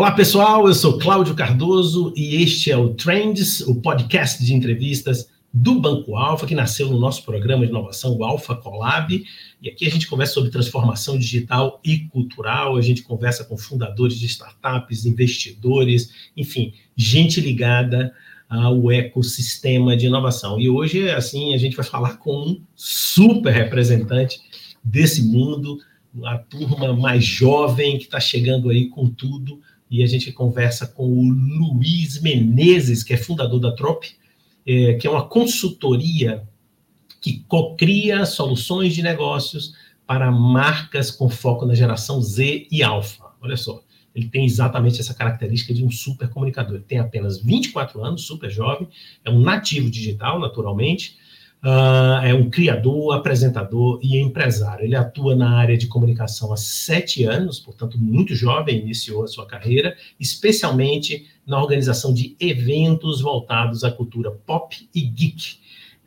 Olá, 0.00 0.12
pessoal. 0.12 0.66
Eu 0.66 0.72
sou 0.72 0.98
Cláudio 0.98 1.34
Cardoso 1.34 2.14
e 2.16 2.42
este 2.42 2.70
é 2.70 2.76
o 2.76 2.94
Trends, 2.94 3.60
o 3.60 3.82
podcast 3.82 4.42
de 4.42 4.54
entrevistas 4.54 5.28
do 5.52 5.78
Banco 5.78 6.16
Alfa, 6.16 6.46
que 6.46 6.54
nasceu 6.54 6.88
no 6.88 6.98
nosso 6.98 7.22
programa 7.22 7.66
de 7.66 7.70
inovação, 7.70 8.16
o 8.16 8.24
Alfa 8.24 8.56
Collab. 8.56 9.22
E 9.60 9.68
aqui 9.68 9.86
a 9.86 9.90
gente 9.90 10.06
conversa 10.06 10.32
sobre 10.32 10.50
transformação 10.50 11.18
digital 11.18 11.82
e 11.84 11.98
cultural, 11.98 12.78
a 12.78 12.80
gente 12.80 13.02
conversa 13.02 13.44
com 13.44 13.58
fundadores 13.58 14.18
de 14.18 14.24
startups, 14.24 15.04
investidores, 15.04 16.30
enfim, 16.34 16.72
gente 16.96 17.38
ligada 17.38 18.10
ao 18.48 18.90
ecossistema 18.90 19.94
de 19.94 20.06
inovação. 20.06 20.58
E 20.58 20.70
hoje, 20.70 21.10
assim, 21.10 21.52
a 21.52 21.58
gente 21.58 21.76
vai 21.76 21.84
falar 21.84 22.16
com 22.16 22.34
um 22.34 22.62
super 22.74 23.52
representante 23.52 24.40
desse 24.82 25.22
mundo, 25.22 25.78
a 26.24 26.38
turma 26.38 26.96
mais 26.96 27.22
jovem 27.22 27.98
que 27.98 28.04
está 28.04 28.18
chegando 28.18 28.70
aí 28.70 28.88
com 28.88 29.06
tudo 29.06 29.60
e 29.90 30.02
a 30.02 30.06
gente 30.06 30.30
conversa 30.32 30.86
com 30.86 31.04
o 31.04 31.28
Luiz 31.28 32.20
Menezes, 32.20 33.02
que 33.02 33.12
é 33.12 33.16
fundador 33.16 33.58
da 33.58 33.72
Trop, 33.72 34.06
é, 34.66 34.94
que 34.94 35.06
é 35.06 35.10
uma 35.10 35.26
consultoria 35.26 36.46
que 37.20 37.44
cocria 37.48 38.24
soluções 38.24 38.94
de 38.94 39.02
negócios 39.02 39.74
para 40.06 40.30
marcas 40.30 41.10
com 41.10 41.28
foco 41.28 41.66
na 41.66 41.74
geração 41.74 42.20
Z 42.22 42.66
e 42.70 42.82
alfa. 42.82 43.24
Olha 43.40 43.56
só, 43.56 43.82
ele 44.14 44.28
tem 44.28 44.44
exatamente 44.44 45.00
essa 45.00 45.14
característica 45.14 45.72
de 45.72 45.84
um 45.84 45.90
super 45.90 46.28
comunicador. 46.28 46.76
Ele 46.76 46.84
tem 46.84 46.98
apenas 46.98 47.42
24 47.42 48.02
anos, 48.04 48.22
super 48.22 48.50
jovem, 48.50 48.88
é 49.24 49.30
um 49.30 49.40
nativo 49.40 49.90
digital, 49.90 50.38
naturalmente, 50.38 51.16
Uh, 51.62 52.24
é 52.24 52.32
um 52.32 52.48
criador, 52.48 53.14
apresentador 53.14 54.00
e 54.02 54.18
empresário. 54.18 54.84
Ele 54.84 54.96
atua 54.96 55.36
na 55.36 55.58
área 55.58 55.76
de 55.76 55.86
comunicação 55.86 56.54
há 56.54 56.56
sete 56.56 57.24
anos, 57.24 57.60
portanto, 57.60 57.98
muito 57.98 58.34
jovem, 58.34 58.78
iniciou 58.78 59.24
a 59.24 59.26
sua 59.26 59.46
carreira, 59.46 59.94
especialmente 60.18 61.26
na 61.46 61.60
organização 61.60 62.14
de 62.14 62.34
eventos 62.40 63.20
voltados 63.20 63.84
à 63.84 63.90
cultura 63.90 64.30
pop 64.30 64.74
e 64.94 65.02
geek. 65.02 65.58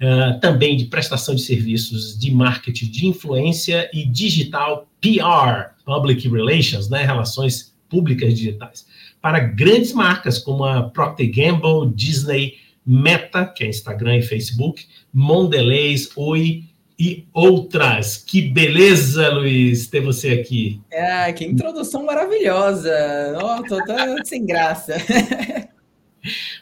Uh, 0.02 0.40
também 0.40 0.76
de 0.76 0.86
prestação 0.86 1.36
de 1.36 1.42
serviços 1.42 2.18
de 2.18 2.32
marketing 2.32 2.90
de 2.90 3.08
influência 3.08 3.90
e 3.94 4.06
digital 4.06 4.88
PR, 5.00 5.76
Public 5.86 6.28
Relations, 6.28 6.90
né, 6.90 7.06
relações 7.06 7.74
públicas 7.88 8.34
digitais, 8.34 8.88
para 9.22 9.40
grandes 9.40 9.94
marcas 9.94 10.40
como 10.40 10.66
a 10.66 10.90
Procter 10.90 11.32
Gamble, 11.32 11.94
Disney, 11.94 12.56
Meta, 12.86 13.46
que 13.46 13.64
é 13.64 13.68
Instagram 13.68 14.18
e 14.18 14.22
Facebook, 14.22 14.86
Mondelez, 15.14 16.10
Oi 16.16 16.64
e 17.00 17.26
outras. 17.34 18.18
Que 18.18 18.42
beleza, 18.42 19.30
Luiz, 19.30 19.88
ter 19.88 20.02
você 20.02 20.30
aqui. 20.30 20.82
É, 20.92 21.32
que 21.34 21.46
introdução 21.46 22.06
maravilhosa. 22.06 22.94
Oh, 23.42 23.64
tô, 23.64 23.78
tô 23.86 23.94
sem 24.26 24.46
graça. 24.46 24.96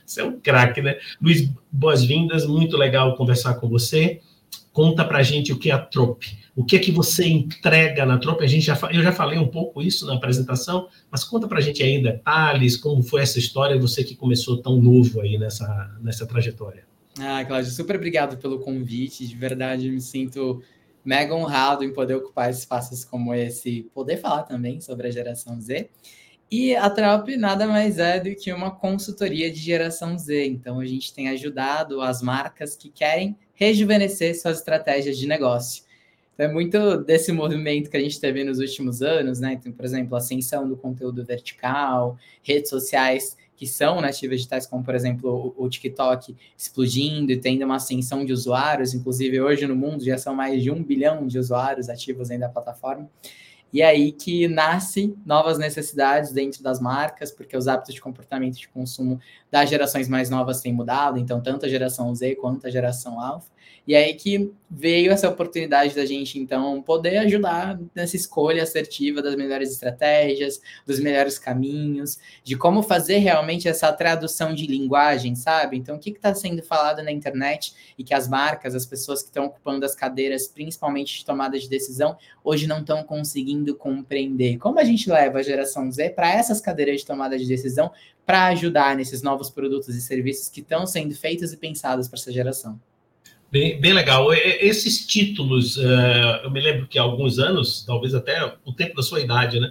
Você 0.05 0.21
é 0.21 0.23
um 0.23 0.39
craque, 0.39 0.81
né? 0.81 0.97
Luiz, 1.21 1.49
boas-vindas, 1.71 2.45
muito 2.45 2.75
legal 2.77 3.15
conversar 3.15 3.55
com 3.55 3.69
você. 3.69 4.19
Conta 4.73 5.03
pra 5.03 5.21
gente 5.21 5.51
o 5.51 5.59
que 5.59 5.69
é 5.69 5.73
a 5.73 5.79
Trope. 5.79 6.39
O 6.55 6.63
que 6.63 6.75
é 6.75 6.79
que 6.79 6.91
você 6.91 7.27
entrega 7.27 8.05
na 8.05 8.17
Trope? 8.17 8.43
A 8.43 8.47
gente 8.47 8.65
já, 8.65 8.77
eu 8.91 9.03
já 9.03 9.11
falei 9.11 9.37
um 9.37 9.47
pouco 9.47 9.81
isso 9.81 10.05
na 10.05 10.15
apresentação, 10.15 10.87
mas 11.09 11.23
conta 11.23 11.47
pra 11.47 11.59
gente 11.59 11.83
aí 11.83 11.91
em 11.91 12.01
detalhes 12.01 12.77
como 12.77 13.03
foi 13.03 13.21
essa 13.21 13.37
história, 13.37 13.79
você 13.79 14.03
que 14.03 14.15
começou 14.15 14.61
tão 14.61 14.81
novo 14.81 15.21
aí 15.21 15.37
nessa, 15.37 15.97
nessa 16.01 16.25
trajetória. 16.25 16.85
Ah, 17.19 17.43
Cláudio, 17.43 17.71
super 17.71 17.97
obrigado 17.97 18.37
pelo 18.37 18.59
convite. 18.59 19.27
De 19.27 19.35
verdade, 19.35 19.89
me 19.89 19.99
sinto 19.99 20.61
mega 21.03 21.35
honrado 21.35 21.83
em 21.83 21.91
poder 21.91 22.15
ocupar 22.15 22.49
espaços 22.49 23.03
como 23.03 23.33
esse, 23.33 23.89
poder 23.93 24.17
falar 24.17 24.43
também 24.43 24.79
sobre 24.79 25.07
a 25.07 25.11
geração 25.11 25.59
Z. 25.59 25.89
E 26.49 26.75
a 26.75 26.89
Trop 26.89 27.35
nada 27.37 27.65
mais 27.65 27.97
é 27.97 28.19
do 28.19 28.35
que 28.35 28.51
uma 28.51 28.71
consultoria 28.71 29.49
de 29.49 29.59
geração 29.59 30.17
Z. 30.17 30.45
Então, 30.45 30.79
a 30.79 30.85
gente 30.85 31.13
tem 31.13 31.29
ajudado 31.29 32.01
as 32.01 32.21
marcas 32.21 32.75
que 32.75 32.89
querem 32.89 33.37
rejuvenescer 33.61 34.33
suas 34.41 34.57
estratégias 34.57 35.15
de 35.19 35.27
negócio. 35.27 35.83
Então, 36.33 36.47
é 36.47 36.51
muito 36.51 36.97
desse 36.97 37.31
movimento 37.31 37.91
que 37.91 37.97
a 37.97 37.99
gente 37.99 38.19
teve 38.19 38.43
nos 38.43 38.57
últimos 38.57 39.03
anos, 39.03 39.39
né? 39.39 39.53
Então, 39.53 39.71
por 39.71 39.85
exemplo, 39.85 40.17
ascensão 40.17 40.67
do 40.67 40.75
conteúdo 40.75 41.23
vertical, 41.23 42.17
redes 42.41 42.71
sociais 42.71 43.37
que 43.55 43.67
são 43.67 44.01
nativas 44.01 44.37
digitais, 44.37 44.65
como, 44.65 44.83
por 44.83 44.95
exemplo, 44.95 45.53
o 45.55 45.69
TikTok 45.69 46.35
explodindo 46.57 47.31
e 47.31 47.37
tendo 47.37 47.63
uma 47.63 47.75
ascensão 47.75 48.25
de 48.25 48.33
usuários. 48.33 48.95
Inclusive, 48.95 49.39
hoje 49.39 49.67
no 49.67 49.75
mundo 49.75 50.03
já 50.03 50.17
são 50.17 50.33
mais 50.33 50.63
de 50.63 50.71
um 50.71 50.83
bilhão 50.83 51.27
de 51.27 51.37
usuários 51.37 51.87
ativos 51.87 52.31
ainda 52.31 52.47
da 52.47 52.51
plataforma. 52.51 53.07
E 53.73 53.81
aí 53.81 54.11
que 54.11 54.47
nasce 54.47 55.15
novas 55.25 55.57
necessidades 55.57 56.31
dentro 56.31 56.61
das 56.61 56.79
marcas, 56.79 57.31
porque 57.31 57.55
os 57.55 57.67
hábitos 57.67 57.93
de 57.95 58.01
comportamento 58.01 58.57
de 58.57 58.67
consumo 58.67 59.19
das 59.49 59.69
gerações 59.69 60.09
mais 60.09 60.29
novas 60.29 60.61
têm 60.61 60.73
mudado, 60.73 61.17
então 61.17 61.41
tanto 61.41 61.65
a 61.65 61.69
geração 61.69 62.13
Z 62.13 62.35
quanto 62.35 62.67
a 62.67 62.69
geração 62.69 63.19
Alpha. 63.19 63.49
E 63.87 63.95
aí 63.95 64.13
que 64.13 64.51
veio 64.69 65.11
essa 65.11 65.27
oportunidade 65.27 65.95
da 65.95 66.05
gente, 66.05 66.39
então, 66.39 66.81
poder 66.81 67.17
ajudar 67.17 67.79
nessa 67.95 68.15
escolha 68.15 68.63
assertiva 68.63 69.21
das 69.21 69.35
melhores 69.35 69.71
estratégias, 69.71 70.61
dos 70.85 70.99
melhores 70.99 71.39
caminhos, 71.39 72.19
de 72.43 72.55
como 72.55 72.83
fazer 72.83 73.17
realmente 73.17 73.67
essa 73.67 73.91
tradução 73.91 74.53
de 74.53 74.67
linguagem, 74.67 75.35
sabe? 75.35 75.77
Então, 75.77 75.95
o 75.95 75.99
que 75.99 76.11
está 76.11 76.33
sendo 76.33 76.61
falado 76.61 77.03
na 77.03 77.11
internet 77.11 77.73
e 77.97 78.03
que 78.03 78.13
as 78.13 78.29
marcas, 78.29 78.75
as 78.75 78.85
pessoas 78.85 79.21
que 79.21 79.29
estão 79.29 79.45
ocupando 79.45 79.83
as 79.83 79.95
cadeiras, 79.95 80.47
principalmente 80.47 81.17
de 81.17 81.25
tomada 81.25 81.57
de 81.59 81.67
decisão, 81.67 82.15
hoje 82.43 82.67
não 82.67 82.79
estão 82.79 83.03
conseguindo 83.03 83.75
compreender. 83.75 84.57
Como 84.57 84.79
a 84.79 84.83
gente 84.83 85.09
leva 85.09 85.39
a 85.39 85.43
geração 85.43 85.91
Z 85.91 86.11
para 86.11 86.31
essas 86.31 86.61
cadeiras 86.61 87.01
de 87.01 87.05
tomada 87.05 87.37
de 87.37 87.47
decisão 87.47 87.91
para 88.25 88.45
ajudar 88.47 88.95
nesses 88.95 89.23
novos 89.23 89.49
produtos 89.49 89.95
e 89.95 90.01
serviços 90.01 90.49
que 90.49 90.61
estão 90.61 90.85
sendo 90.85 91.15
feitos 91.15 91.51
e 91.51 91.57
pensados 91.57 92.07
para 92.07 92.19
essa 92.19 92.31
geração? 92.31 92.79
Bem, 93.51 93.81
bem 93.81 93.91
legal. 93.91 94.33
Esses 94.33 95.05
títulos, 95.05 95.75
uh, 95.75 96.41
eu 96.43 96.49
me 96.49 96.61
lembro 96.61 96.87
que 96.87 96.97
há 96.97 97.01
alguns 97.01 97.37
anos, 97.37 97.83
talvez 97.85 98.15
até 98.15 98.55
o 98.63 98.71
tempo 98.71 98.95
da 98.95 99.03
sua 99.03 99.19
idade, 99.19 99.59
né? 99.59 99.69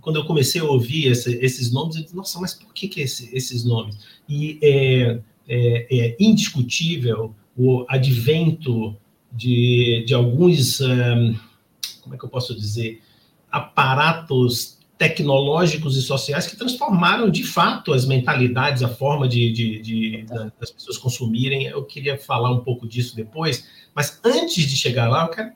quando 0.00 0.16
eu 0.16 0.24
comecei 0.24 0.60
a 0.60 0.64
ouvir 0.64 1.06
esse, 1.06 1.38
esses 1.42 1.72
nomes, 1.72 1.96
eu 1.96 2.02
disse, 2.02 2.16
nossa, 2.16 2.38
mas 2.38 2.52
por 2.52 2.72
que, 2.74 2.88
que 2.88 3.00
esse, 3.00 3.34
esses 3.34 3.64
nomes? 3.64 3.96
E 4.28 4.58
é, 4.62 5.20
é, 5.48 5.86
é, 5.90 6.16
indiscutível 6.20 7.34
o 7.56 7.86
advento 7.88 8.94
de, 9.32 10.04
de 10.06 10.12
alguns, 10.12 10.80
um, 10.80 11.34
como 12.02 12.14
é 12.14 12.18
que 12.18 12.24
eu 12.24 12.28
posso 12.28 12.54
dizer, 12.54 13.00
aparatos 13.50 14.78
tecnológicos 15.02 15.96
e 15.96 16.02
sociais 16.02 16.46
que 16.46 16.54
transformaram 16.54 17.28
de 17.28 17.42
fato 17.42 17.92
as 17.92 18.06
mentalidades, 18.06 18.84
a 18.84 18.88
forma 18.88 19.26
de, 19.26 19.50
de, 19.50 19.80
de 19.80 20.26
das 20.60 20.70
pessoas 20.70 20.96
consumirem. 20.96 21.66
Eu 21.66 21.82
queria 21.82 22.16
falar 22.16 22.52
um 22.52 22.60
pouco 22.60 22.86
disso 22.86 23.16
depois, 23.16 23.66
mas 23.92 24.20
antes 24.24 24.64
de 24.64 24.76
chegar 24.76 25.08
lá, 25.08 25.24
eu 25.24 25.28
quero 25.28 25.52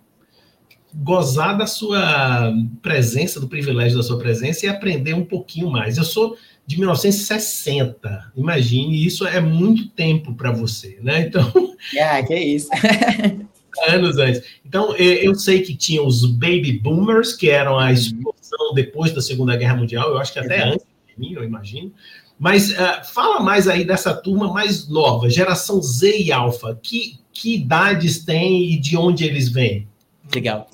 gozar 0.93 1.57
da 1.57 1.65
sua 1.65 2.53
presença, 2.83 3.39
do 3.39 3.47
privilégio 3.47 3.97
da 3.97 4.03
sua 4.03 4.19
presença 4.19 4.67
e 4.67 4.69
aprender 4.69 5.15
um 5.15 5.25
pouquinho 5.25 5.71
mais. 5.71 5.97
Eu 5.97 6.05
sou 6.05 6.37
de 6.67 6.77
1960, 6.77 8.33
imagine, 8.35 9.07
isso 9.07 9.25
é 9.25 9.41
muito 9.41 9.89
tempo 9.91 10.35
para 10.35 10.51
você, 10.51 10.99
né? 11.03 11.21
Então. 11.21 11.53
Ah, 12.01 12.21
que 12.23 12.35
isso. 12.35 12.69
anos 13.89 14.17
antes. 14.17 14.43
Então, 14.65 14.97
eu 14.97 15.35
sei 15.35 15.63
que 15.63 15.77
tinha 15.77 16.03
os 16.03 16.25
baby 16.25 16.73
boomers, 16.73 17.33
que 17.35 17.51
eram 17.51 17.79
a 17.79 17.93
explosão 17.93 18.37
depois 18.77 19.13
da 19.13 19.21
Segunda 19.21 19.57
Guerra 19.57 19.77
Mundial, 19.77 20.11
eu 20.11 20.19
acho 20.19 20.33
que 20.33 20.39
até 20.39 20.57
Exato. 20.57 20.73
antes 20.75 20.87
de 21.09 21.21
mim, 21.21 21.33
eu 21.33 21.43
imagino. 21.43 21.93
Mas 22.39 22.71
uh, 22.71 23.05
fala 23.13 23.41
mais 23.41 23.67
aí 23.67 23.85
dessa 23.85 24.15
turma 24.15 24.53
mais 24.53 24.89
nova, 24.89 25.29
geração 25.31 25.83
Z 25.83 26.19
e 26.19 26.31
Alpha. 26.31 26.79
Que, 26.83 27.19
que 27.33 27.55
idades 27.55 28.25
tem 28.25 28.73
e 28.73 28.79
de 28.79 28.97
onde 28.97 29.25
eles 29.25 29.49
vêm? 29.49 29.89
Legal. 30.35 30.69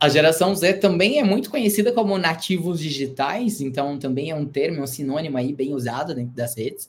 A 0.00 0.08
geração 0.08 0.54
Z 0.54 0.74
também 0.74 1.18
é 1.18 1.24
muito 1.24 1.50
conhecida 1.50 1.92
como 1.92 2.18
nativos 2.18 2.80
digitais, 2.80 3.60
então 3.60 3.98
também 3.98 4.30
é 4.30 4.34
um 4.34 4.44
termo, 4.44 4.82
um 4.82 4.86
sinônimo 4.86 5.38
aí 5.38 5.52
bem 5.52 5.74
usado 5.74 6.14
dentro 6.14 6.34
das 6.34 6.56
redes, 6.56 6.88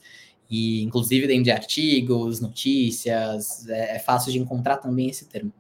e 0.50 0.83
inclusive 0.83 1.27
dentro 1.27 1.44
de 1.44 1.51
artigos, 1.51 2.39
notícias, 2.39 3.68
é, 3.69 3.95
é 3.95 4.00
fácil 4.00 4.31
de 4.31 4.39
encontrar 4.39 4.77
também 4.77 5.09
esse 5.09 5.25
termo. 5.25 5.51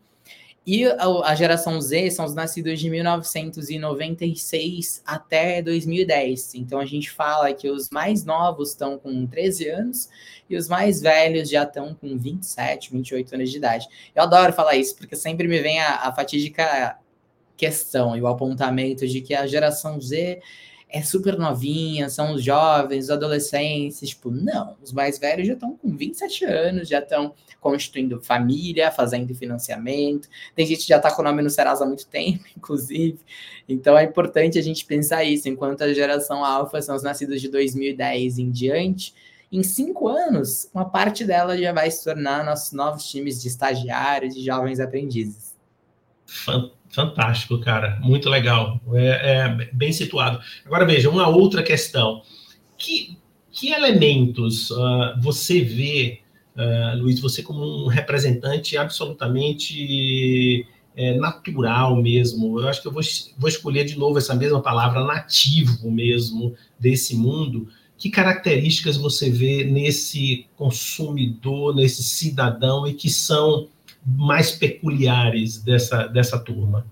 E 0.65 0.85
a, 0.85 1.35
geração 1.35 1.81
Z 1.81 2.11
são 2.11 2.25
os 2.25 2.35
nascidos 2.35 2.79
de 2.79 2.89
1996 2.89 5.01
até 5.05 5.61
2010. 5.61 6.55
Então 6.55 6.79
a 6.79 6.85
gente 6.85 7.09
fala 7.09 7.53
que 7.53 7.69
os 7.69 7.89
mais 7.89 8.23
novos 8.23 8.69
estão 8.69 8.99
com 8.99 9.25
13 9.25 9.69
anos 9.69 10.09
e 10.49 10.55
os 10.55 10.67
mais 10.67 11.01
velhos 11.01 11.49
já 11.49 11.63
estão 11.63 11.95
com 11.95 12.17
27, 12.17 12.91
28 12.91 13.35
anos 13.35 13.49
de 13.49 13.57
idade. 13.57 13.87
Eu 14.13 14.23
adoro 14.23 14.53
falar 14.53 14.75
isso, 14.75 14.95
porque 14.95 15.15
sempre 15.15 15.47
me 15.47 15.59
vem 15.59 15.79
a, 15.79 16.07
a 16.07 16.13
fatídica 16.13 16.97
questão 17.57 18.15
e 18.15 18.21
o 18.21 18.27
apontamento 18.27 19.07
de 19.07 19.21
que 19.21 19.33
a 19.33 19.47
geração 19.47 19.99
Z 19.99 20.39
é 20.91 21.03
super 21.03 21.37
novinha, 21.37 22.09
são 22.09 22.33
os 22.33 22.43
jovens, 22.43 23.05
os 23.05 23.09
adolescentes. 23.11 24.09
Tipo, 24.09 24.31
não, 24.31 24.75
os 24.81 24.91
mais 24.91 25.19
velhos 25.19 25.47
já 25.47 25.53
estão 25.53 25.77
com 25.77 25.95
27 25.95 26.45
anos, 26.45 26.89
já 26.89 26.99
estão 26.99 27.35
constituindo 27.61 28.19
família, 28.21 28.91
fazendo 28.91 29.35
financiamento. 29.35 30.27
Tem 30.55 30.65
gente 30.65 30.81
que 30.81 30.87
já 30.87 30.97
está 30.97 31.11
com 31.11 31.21
o 31.21 31.25
nome 31.25 31.43
no 31.43 31.49
Serasa 31.49 31.83
há 31.83 31.87
muito 31.87 32.07
tempo, 32.07 32.43
inclusive. 32.57 33.19
Então 33.67 33.95
é 33.95 34.03
importante 34.03 34.57
a 34.57 34.63
gente 34.63 34.83
pensar 34.83 35.23
isso, 35.23 35.47
enquanto 35.47 35.83
a 35.83 35.93
geração 35.93 36.43
alfa 36.43 36.81
são 36.81 36.95
os 36.95 37.03
nascidos 37.03 37.39
de 37.39 37.49
2010 37.49 38.39
em 38.39 38.49
diante. 38.49 39.13
Em 39.51 39.63
cinco 39.63 40.07
anos, 40.07 40.69
uma 40.73 40.85
parte 40.85 41.23
dela 41.23 41.57
já 41.57 41.71
vai 41.71 41.89
se 41.89 42.03
tornar 42.03 42.43
nossos 42.43 42.71
novos 42.71 43.07
times 43.09 43.41
de 43.41 43.47
estagiários 43.47 44.35
e 44.35 44.43
jovens 44.43 44.79
aprendizes. 44.79 45.55
Fantástico, 46.25 46.78
cara. 47.59 47.99
Muito 48.01 48.29
legal. 48.29 48.79
É, 48.93 49.07
é, 49.07 49.69
bem 49.73 49.91
situado. 49.91 50.39
Agora 50.65 50.85
veja, 50.85 51.09
uma 51.09 51.27
outra 51.27 51.61
questão. 51.63 52.21
Que, 52.77 53.17
que 53.51 53.71
elementos 53.71 54.71
uh, 54.71 55.19
você 55.21 55.61
vê, 55.61 56.21
uh, 56.55 56.97
Luiz, 56.97 57.19
você 57.19 57.43
como 57.43 57.85
um 57.85 57.87
representante 57.87 58.77
absolutamente 58.77 60.65
é, 60.95 61.15
natural 61.17 61.95
mesmo? 61.95 62.59
Eu 62.59 62.67
acho 62.67 62.81
que 62.81 62.87
eu 62.87 62.91
vou, 62.91 63.03
vou 63.37 63.49
escolher 63.49 63.85
de 63.85 63.97
novo 63.97 64.17
essa 64.17 64.33
mesma 64.33 64.61
palavra, 64.61 65.03
nativo 65.03 65.91
mesmo, 65.91 66.55
desse 66.79 67.15
mundo. 67.15 67.67
Que 67.97 68.09
características 68.09 68.95
você 68.95 69.29
vê 69.29 69.65
nesse 69.65 70.47
consumidor, 70.55 71.75
nesse 71.75 72.01
cidadão 72.01 72.87
e 72.87 72.93
que 72.93 73.09
são 73.09 73.67
mais 74.17 74.51
peculiares 74.51 75.61
dessa, 75.61 76.07
dessa 76.07 76.39
turma? 76.39 76.85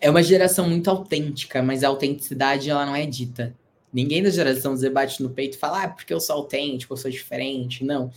É 0.00 0.10
uma 0.10 0.22
geração 0.22 0.68
muito 0.68 0.90
autêntica, 0.90 1.62
mas 1.62 1.82
a 1.82 1.88
autenticidade 1.88 2.68
ela 2.68 2.84
não 2.84 2.94
é 2.94 3.06
dita. 3.06 3.54
Ninguém 3.92 4.22
da 4.22 4.30
geração 4.30 4.76
Z 4.76 4.90
bate 4.90 5.22
no 5.22 5.30
peito 5.30 5.56
e 5.56 5.58
fala, 5.58 5.84
ah, 5.84 5.88
porque 5.88 6.12
eu 6.12 6.20
sou 6.20 6.36
autêntico, 6.36 6.92
eu 6.92 6.96
sou 6.98 7.10
diferente. 7.10 7.84
Não. 7.84 8.10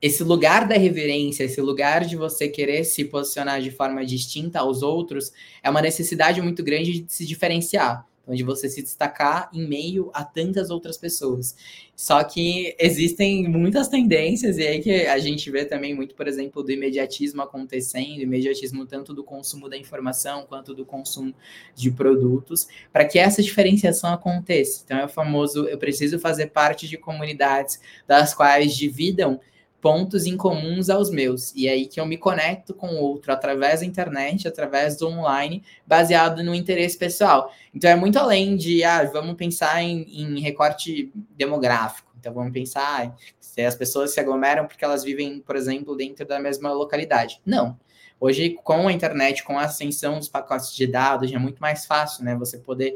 Esse 0.00 0.22
lugar 0.22 0.68
da 0.68 0.76
reverência, 0.76 1.44
esse 1.44 1.60
lugar 1.60 2.04
de 2.04 2.16
você 2.16 2.48
querer 2.48 2.84
se 2.84 3.04
posicionar 3.04 3.60
de 3.60 3.70
forma 3.70 4.04
distinta 4.04 4.60
aos 4.60 4.82
outros, 4.82 5.32
é 5.62 5.70
uma 5.70 5.82
necessidade 5.82 6.40
muito 6.40 6.62
grande 6.62 7.00
de 7.00 7.12
se 7.12 7.26
diferenciar 7.26 8.06
onde 8.26 8.42
você 8.42 8.68
se 8.68 8.82
destacar 8.82 9.48
em 9.52 9.66
meio 9.66 10.10
a 10.12 10.24
tantas 10.24 10.70
outras 10.70 10.96
pessoas. 10.96 11.56
Só 11.94 12.22
que 12.24 12.74
existem 12.78 13.48
muitas 13.48 13.88
tendências, 13.88 14.58
e 14.58 14.66
aí 14.66 14.80
que 14.80 15.06
a 15.06 15.18
gente 15.18 15.50
vê 15.50 15.64
também 15.64 15.94
muito, 15.94 16.14
por 16.14 16.26
exemplo, 16.28 16.62
do 16.62 16.70
imediatismo 16.70 17.40
acontecendo, 17.40 18.20
imediatismo 18.20 18.84
tanto 18.84 19.14
do 19.14 19.24
consumo 19.24 19.68
da 19.68 19.76
informação 19.76 20.44
quanto 20.46 20.74
do 20.74 20.84
consumo 20.84 21.34
de 21.74 21.90
produtos, 21.90 22.68
para 22.92 23.04
que 23.04 23.18
essa 23.18 23.42
diferenciação 23.42 24.12
aconteça. 24.12 24.82
Então 24.84 24.98
é 24.98 25.04
o 25.04 25.08
famoso, 25.08 25.66
eu 25.66 25.78
preciso 25.78 26.18
fazer 26.18 26.48
parte 26.48 26.86
de 26.86 26.96
comunidades 26.96 27.80
das 28.06 28.34
quais 28.34 28.76
dividam 28.76 29.40
pontos 29.86 30.26
em 30.26 30.36
comuns 30.36 30.90
aos 30.90 31.10
meus. 31.10 31.54
E 31.54 31.68
é 31.68 31.70
aí 31.70 31.86
que 31.86 32.00
eu 32.00 32.04
me 32.04 32.18
conecto 32.18 32.74
com 32.74 32.88
o 32.88 32.96
outro 32.96 33.32
através 33.32 33.78
da 33.78 33.86
internet, 33.86 34.48
através 34.48 34.96
do 34.96 35.06
online, 35.06 35.62
baseado 35.86 36.42
no 36.42 36.52
interesse 36.52 36.98
pessoal. 36.98 37.52
Então 37.72 37.88
é 37.88 37.94
muito 37.94 38.18
além 38.18 38.56
de, 38.56 38.82
ah, 38.82 39.04
vamos 39.04 39.36
pensar 39.36 39.80
em, 39.80 40.02
em 40.02 40.40
recorte 40.40 41.12
demográfico. 41.36 42.10
Então 42.18 42.34
vamos 42.34 42.52
pensar 42.52 43.16
se 43.38 43.60
as 43.60 43.76
pessoas 43.76 44.12
se 44.12 44.18
aglomeram 44.18 44.66
porque 44.66 44.84
elas 44.84 45.04
vivem, 45.04 45.38
por 45.38 45.54
exemplo, 45.54 45.96
dentro 45.96 46.26
da 46.26 46.40
mesma 46.40 46.72
localidade. 46.72 47.40
Não. 47.46 47.78
Hoje, 48.18 48.58
com 48.64 48.88
a 48.88 48.92
internet, 48.92 49.44
com 49.44 49.56
a 49.56 49.66
ascensão 49.66 50.18
dos 50.18 50.28
pacotes 50.28 50.74
de 50.74 50.88
dados, 50.88 51.32
é 51.32 51.38
muito 51.38 51.60
mais 51.60 51.86
fácil, 51.86 52.24
né? 52.24 52.34
Você 52.34 52.58
poder, 52.58 52.92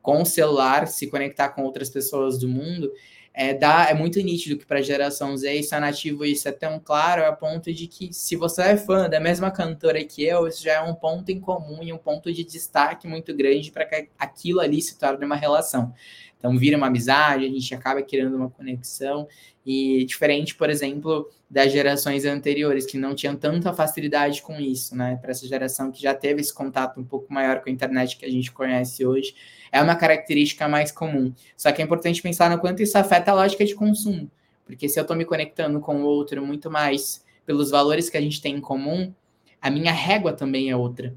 com 0.00 0.22
o 0.22 0.26
celular, 0.26 0.88
se 0.88 1.06
conectar 1.06 1.50
com 1.50 1.62
outras 1.62 1.88
pessoas 1.88 2.36
do 2.36 2.48
mundo 2.48 2.90
é, 3.34 3.54
dá, 3.54 3.88
é 3.88 3.94
muito 3.94 4.20
nítido 4.20 4.58
que 4.58 4.66
para 4.66 4.80
a 4.80 4.82
geração 4.82 5.34
Z 5.36 5.54
isso 5.54 5.74
é 5.74 5.80
nativo, 5.80 6.24
isso 6.24 6.48
é 6.48 6.52
tão 6.52 6.78
claro, 6.78 7.24
a 7.24 7.32
ponto 7.32 7.72
de 7.72 7.86
que 7.86 8.12
se 8.12 8.36
você 8.36 8.62
é 8.62 8.76
fã 8.76 9.08
da 9.08 9.18
mesma 9.18 9.50
cantora 9.50 10.04
que 10.04 10.22
eu, 10.22 10.46
isso 10.46 10.62
já 10.62 10.74
é 10.74 10.80
um 10.82 10.94
ponto 10.94 11.30
em 11.30 11.40
comum 11.40 11.82
e 11.82 11.92
um 11.92 11.98
ponto 11.98 12.32
de 12.32 12.44
destaque 12.44 13.08
muito 13.08 13.34
grande 13.34 13.70
para 13.70 13.86
que 13.86 14.08
aquilo 14.18 14.60
ali 14.60 14.82
se 14.82 14.98
torne 14.98 15.24
uma 15.24 15.36
relação. 15.36 15.94
Então 16.38 16.58
vira 16.58 16.76
uma 16.76 16.88
amizade, 16.88 17.46
a 17.46 17.48
gente 17.48 17.72
acaba 17.74 18.02
criando 18.02 18.36
uma 18.36 18.50
conexão 18.50 19.28
e 19.64 20.04
diferente, 20.04 20.56
por 20.56 20.68
exemplo, 20.68 21.30
das 21.48 21.70
gerações 21.70 22.24
anteriores 22.24 22.84
que 22.84 22.98
não 22.98 23.14
tinham 23.14 23.36
tanta 23.36 23.72
facilidade 23.72 24.42
com 24.42 24.56
isso, 24.56 24.96
né? 24.96 25.16
Para 25.22 25.30
essa 25.30 25.46
geração 25.46 25.92
que 25.92 26.02
já 26.02 26.12
teve 26.12 26.40
esse 26.40 26.52
contato 26.52 26.98
um 26.98 27.04
pouco 27.04 27.32
maior 27.32 27.60
com 27.60 27.70
a 27.70 27.72
internet 27.72 28.16
que 28.16 28.24
a 28.24 28.30
gente 28.30 28.50
conhece 28.50 29.06
hoje, 29.06 29.34
é 29.72 29.82
uma 29.82 29.96
característica 29.96 30.68
mais 30.68 30.92
comum. 30.92 31.32
Só 31.56 31.72
que 31.72 31.80
é 31.80 31.84
importante 31.84 32.20
pensar 32.22 32.50
no 32.50 32.58
quanto 32.58 32.82
isso 32.82 32.96
afeta 32.98 33.32
a 33.32 33.34
lógica 33.34 33.64
de 33.64 33.74
consumo, 33.74 34.30
porque 34.66 34.88
se 34.88 35.00
eu 35.00 35.02
estou 35.02 35.16
me 35.16 35.24
conectando 35.24 35.80
com 35.80 36.02
o 36.02 36.04
outro 36.04 36.44
muito 36.44 36.70
mais 36.70 37.24
pelos 37.46 37.70
valores 37.70 38.10
que 38.10 38.16
a 38.16 38.20
gente 38.20 38.40
tem 38.40 38.56
em 38.56 38.60
comum, 38.60 39.12
a 39.60 39.70
minha 39.70 39.92
régua 39.92 40.32
também 40.32 40.70
é 40.70 40.76
outra. 40.76 41.14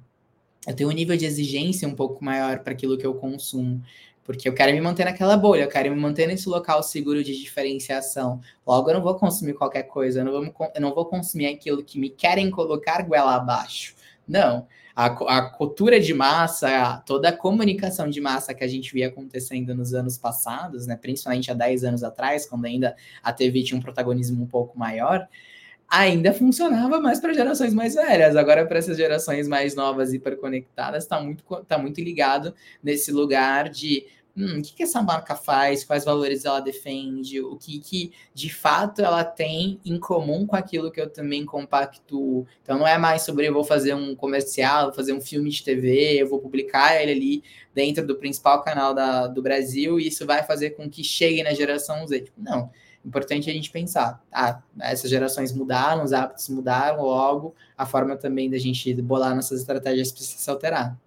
Eu 0.67 0.75
tenho 0.75 0.89
um 0.89 0.93
nível 0.93 1.15
de 1.15 1.25
exigência 1.25 1.87
um 1.87 1.93
pouco 1.93 2.23
maior 2.23 2.59
para 2.59 2.73
aquilo 2.73 2.97
que 2.97 3.05
eu 3.05 3.13
consumo. 3.13 3.83
Porque 4.23 4.49
eu 4.49 4.53
quero 4.55 4.71
me 4.71 4.81
manter 4.81 5.05
naquela 5.05 5.37
bolha, 5.37 5.61
eu 5.61 5.69
quero 5.69 5.93
me 5.93 6.01
manter 6.01 6.27
nesse 6.27 6.49
local 6.49 6.81
seguro 6.81 7.23
de 7.23 7.39
diferenciação. 7.39 8.41
Logo, 8.65 8.89
eu 8.89 8.95
não 8.95 9.03
vou 9.03 9.13
consumir 9.13 9.53
qualquer 9.53 9.83
coisa, 9.83 10.21
eu 10.21 10.25
não 10.25 10.31
vou, 10.31 10.71
eu 10.73 10.81
não 10.81 10.95
vou 10.95 11.05
consumir 11.05 11.45
aquilo 11.45 11.83
que 11.83 11.99
me 11.99 12.09
querem 12.09 12.49
colocar 12.49 13.03
goela 13.03 13.35
abaixo. 13.35 13.95
Não. 14.27 14.67
A, 14.95 15.07
a 15.07 15.49
cultura 15.49 15.99
de 15.99 16.13
massa, 16.13 17.03
toda 17.05 17.29
a 17.29 17.35
comunicação 17.35 18.09
de 18.09 18.21
massa 18.21 18.53
que 18.53 18.63
a 18.63 18.67
gente 18.67 18.93
via 18.93 19.07
acontecendo 19.07 19.75
nos 19.75 19.93
anos 19.93 20.17
passados, 20.17 20.87
né, 20.87 20.95
principalmente 20.95 21.51
há 21.51 21.53
10 21.53 21.83
anos 21.83 22.03
atrás, 22.03 22.45
quando 22.45 22.65
ainda 22.65 22.95
a 23.21 23.33
TV 23.33 23.63
tinha 23.63 23.77
um 23.77 23.81
protagonismo 23.81 24.41
um 24.41 24.47
pouco 24.47 24.79
maior, 24.79 25.27
ainda 25.89 26.33
funcionava 26.33 26.99
mais 26.99 27.19
para 27.19 27.33
gerações 27.33 27.73
mais 27.73 27.95
velhas. 27.95 28.35
Agora, 28.35 28.65
para 28.65 28.77
essas 28.77 28.97
gerações 28.97 29.47
mais 29.47 29.75
novas 29.75 30.13
e 30.13 30.17
hiperconectadas, 30.17 31.03
está 31.03 31.21
muito, 31.21 31.43
tá 31.67 31.77
muito 31.77 32.01
ligado 32.01 32.53
nesse 32.83 33.11
lugar 33.11 33.69
de 33.69 34.05
hum, 34.35 34.59
o 34.59 34.61
que, 34.61 34.73
que 34.73 34.83
essa 34.83 35.01
marca 35.01 35.35
faz, 35.35 35.83
quais 35.83 36.03
valores 36.05 36.45
ela 36.45 36.59
defende, 36.59 37.39
o 37.41 37.55
que, 37.55 37.79
que 37.79 38.13
de 38.33 38.53
fato 38.53 39.01
ela 39.01 39.23
tem 39.23 39.79
em 39.85 39.99
comum 39.99 40.45
com 40.45 40.55
aquilo 40.55 40.91
que 40.91 40.99
eu 40.99 41.09
também 41.09 41.45
compactuo. 41.45 42.45
Então 42.61 42.77
não 42.77 42.87
é 42.87 42.97
mais 42.97 43.21
sobre 43.23 43.47
eu 43.47 43.53
vou 43.53 43.63
fazer 43.63 43.93
um 43.93 44.15
comercial, 44.15 44.85
vou 44.85 44.93
fazer 44.93 45.13
um 45.13 45.21
filme 45.21 45.49
de 45.49 45.63
TV, 45.63 46.21
eu 46.21 46.27
vou 46.27 46.39
publicar 46.39 47.01
ele 47.01 47.11
ali 47.11 47.43
dentro 47.73 48.05
do 48.05 48.15
principal 48.15 48.61
canal 48.61 48.93
da, 48.93 49.27
do 49.27 49.41
Brasil 49.41 49.99
e 49.99 50.07
isso 50.07 50.25
vai 50.25 50.43
fazer 50.43 50.71
com 50.71 50.89
que 50.89 51.03
chegue 51.03 51.43
na 51.43 51.53
geração 51.53 52.05
Z. 52.07 52.21
Tipo, 52.21 52.41
não. 52.41 52.69
Importante 53.05 53.51
a 53.51 53.53
gente 53.53 53.69
pensar, 53.69 54.19
ah, 54.31 54.63
essas 54.79 55.11
gerações 55.11 55.53
mudaram, 55.53 56.03
os 56.03 56.11
hábitos 56.11 56.49
mudaram, 56.49 57.03
logo 57.03 57.53
a 57.77 57.85
forma 57.85 58.17
também 58.17 58.49
da 58.49 58.57
gente 58.57 58.91
bolar 58.99 59.35
nossas 59.35 59.59
estratégias 59.59 60.11
precisa 60.11 60.39
se 60.39 60.49
alterar. 60.49 60.97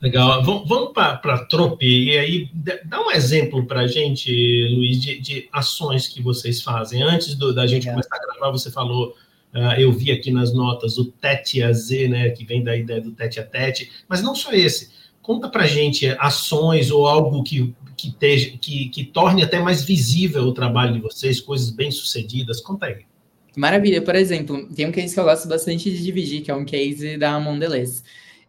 Legal. 0.00 0.42
Vamos 0.44 0.92
para 0.92 1.14
a 1.22 1.44
Trope, 1.46 1.86
e 1.86 2.18
aí 2.18 2.50
dá 2.84 3.00
um 3.00 3.10
exemplo 3.10 3.64
para 3.64 3.80
a 3.80 3.86
gente, 3.86 4.30
Luiz, 4.68 5.00
de, 5.00 5.18
de, 5.18 5.48
ações 5.50 6.06
que 6.06 6.22
vocês 6.22 6.62
fazem. 6.62 7.02
Antes 7.02 7.34
do, 7.34 7.54
da 7.54 7.66
gente 7.66 7.84
Legal. 7.84 7.94
começar 7.94 8.16
a 8.16 8.26
gravar, 8.26 8.50
você 8.50 8.70
falou, 8.70 9.14
uh, 9.54 9.80
eu 9.80 9.90
vi 9.92 10.12
aqui 10.12 10.30
nas 10.30 10.52
notas 10.52 10.98
o 10.98 11.06
Tete 11.06 11.62
a 11.62 11.72
Z, 11.72 12.08
né, 12.08 12.28
que 12.30 12.44
vem 12.44 12.62
da 12.62 12.76
ideia 12.76 13.00
do 13.00 13.12
Tete 13.12 13.40
a 13.40 13.44
Tete, 13.44 13.90
mas 14.06 14.22
não 14.22 14.34
só 14.34 14.52
esse. 14.52 14.90
Conta 15.22 15.48
para 15.48 15.64
a 15.64 15.66
gente 15.66 16.06
ações 16.18 16.90
ou 16.90 17.06
algo 17.06 17.42
que, 17.42 17.74
que, 17.96 18.12
teja, 18.12 18.56
que, 18.60 18.90
que 18.90 19.02
torne 19.02 19.42
até 19.42 19.58
mais 19.58 19.82
visível 19.82 20.44
o 20.44 20.52
trabalho 20.52 20.92
de 20.92 21.00
vocês, 21.00 21.40
coisas 21.40 21.70
bem-sucedidas. 21.70 22.60
Conta 22.60 22.86
aí. 22.86 23.06
Maravilha. 23.56 24.02
Por 24.02 24.14
exemplo, 24.14 24.68
tem 24.74 24.86
um 24.86 24.92
case 24.92 25.14
que 25.14 25.18
eu 25.18 25.24
gosto 25.24 25.48
bastante 25.48 25.90
de 25.90 26.00
dividir, 26.00 26.42
que 26.42 26.50
é 26.50 26.54
um 26.54 26.64
case 26.64 27.16
da 27.16 27.40
Mondelez 27.40 28.04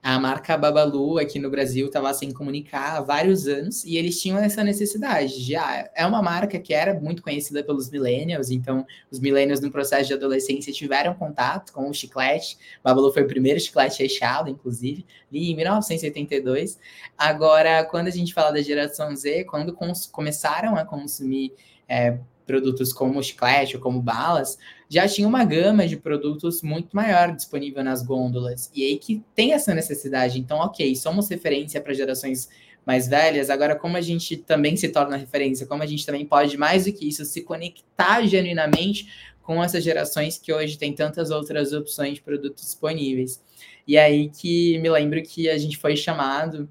a 0.09 0.17
marca 0.17 0.57
Babalu 0.57 1.19
aqui 1.19 1.37
no 1.37 1.49
Brasil 1.49 1.87
estava 1.87 2.13
sem 2.13 2.31
comunicar 2.31 2.95
há 2.95 3.01
vários 3.01 3.45
anos 3.45 3.83
e 3.83 3.97
eles 3.97 4.21
tinham 4.21 4.37
essa 4.37 4.63
necessidade 4.63 5.43
de, 5.43 5.53
ah, 5.57 5.91
é 5.93 6.05
uma 6.05 6.21
marca 6.21 6.57
que 6.57 6.73
era 6.73 6.97
muito 6.97 7.21
conhecida 7.21 7.61
pelos 7.61 7.89
millennials, 7.89 8.49
então 8.49 8.87
os 9.11 9.19
millennials 9.19 9.59
no 9.59 9.69
processo 9.69 10.07
de 10.07 10.13
adolescência 10.13 10.71
tiveram 10.71 11.13
contato 11.13 11.73
com 11.73 11.89
o 11.89 11.93
chiclete. 11.93 12.57
Babalu 12.81 13.11
foi 13.11 13.23
o 13.23 13.27
primeiro 13.27 13.59
chiclete 13.59 14.01
recheado, 14.01 14.49
inclusive, 14.49 15.05
ali 15.29 15.51
em 15.51 15.55
1982. 15.57 16.79
Agora, 17.17 17.83
quando 17.83 18.07
a 18.07 18.11
gente 18.11 18.33
fala 18.33 18.51
da 18.51 18.61
geração 18.61 19.13
Z, 19.13 19.43
quando 19.43 19.77
começaram 20.09 20.77
a 20.77 20.85
consumir 20.85 21.53
é, 21.85 22.17
produtos 22.45 22.93
como 22.93 23.21
chiclete 23.21 23.75
ou 23.75 23.83
como 23.83 24.01
balas, 24.01 24.57
já 24.89 25.07
tinha 25.07 25.27
uma 25.27 25.43
gama 25.43 25.87
de 25.87 25.97
produtos 25.97 26.61
muito 26.61 26.95
maior 26.95 27.35
disponível 27.35 27.83
nas 27.83 28.01
gôndolas. 28.03 28.71
E 28.73 28.83
aí 28.83 28.97
que 28.97 29.23
tem 29.35 29.53
essa 29.53 29.73
necessidade. 29.73 30.39
Então, 30.39 30.59
ok, 30.59 30.95
somos 30.95 31.29
referência 31.29 31.81
para 31.81 31.93
gerações 31.93 32.49
mais 32.85 33.05
velhas, 33.05 33.49
agora 33.49 33.75
como 33.75 33.97
a 33.97 34.01
gente 34.01 34.37
também 34.37 34.77
se 34.77 34.87
torna 34.87 35.17
referência, 35.17 35.67
como 35.67 35.83
a 35.83 35.85
gente 35.85 36.05
também 36.05 36.25
pode, 36.25 36.55
mais 36.55 36.85
do 36.85 36.93
que 36.93 37.05
isso, 37.05 37.25
se 37.25 37.41
conectar 37.41 38.25
genuinamente 38.25 39.09
com 39.43 39.61
essas 39.61 39.83
gerações 39.83 40.37
que 40.37 40.53
hoje 40.53 40.77
tem 40.77 40.93
tantas 40.93 41.29
outras 41.29 41.73
opções 41.73 42.15
de 42.15 42.21
produtos 42.21 42.63
disponíveis. 42.63 43.43
E 43.85 43.97
aí 43.97 44.29
que 44.29 44.77
me 44.79 44.89
lembro 44.89 45.21
que 45.21 45.49
a 45.49 45.57
gente 45.57 45.77
foi 45.77 45.97
chamado 45.97 46.69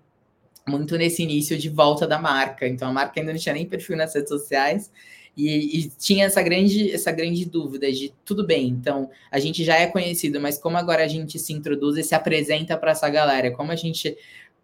muito 0.66 0.96
nesse 0.96 1.22
início 1.22 1.56
de 1.58 1.68
volta 1.68 2.06
da 2.06 2.18
marca. 2.18 2.66
Então 2.66 2.88
a 2.88 2.92
marca 2.92 3.20
ainda 3.20 3.32
não 3.32 3.38
tinha 3.38 3.54
nem 3.54 3.66
perfil 3.66 3.96
nas 3.96 4.14
redes 4.14 4.30
sociais 4.30 4.90
e, 5.36 5.80
e, 5.80 5.90
tinha 5.90 6.24
essa 6.24 6.42
grande, 6.42 6.90
essa 6.90 7.12
grande 7.12 7.44
dúvida 7.44 7.92
de 7.92 8.12
tudo 8.24 8.46
bem, 8.46 8.68
então 8.68 9.10
a 9.30 9.38
gente 9.38 9.62
já 9.64 9.76
é 9.76 9.86
conhecido, 9.86 10.40
mas 10.40 10.56
como 10.56 10.78
agora 10.78 11.04
a 11.04 11.08
gente 11.08 11.38
se 11.38 11.52
introduz 11.52 11.98
e 11.98 12.02
se 12.02 12.14
apresenta 12.14 12.76
para 12.76 12.92
essa 12.92 13.08
galera? 13.10 13.50
Como 13.50 13.70
a 13.70 13.76
gente 13.76 14.16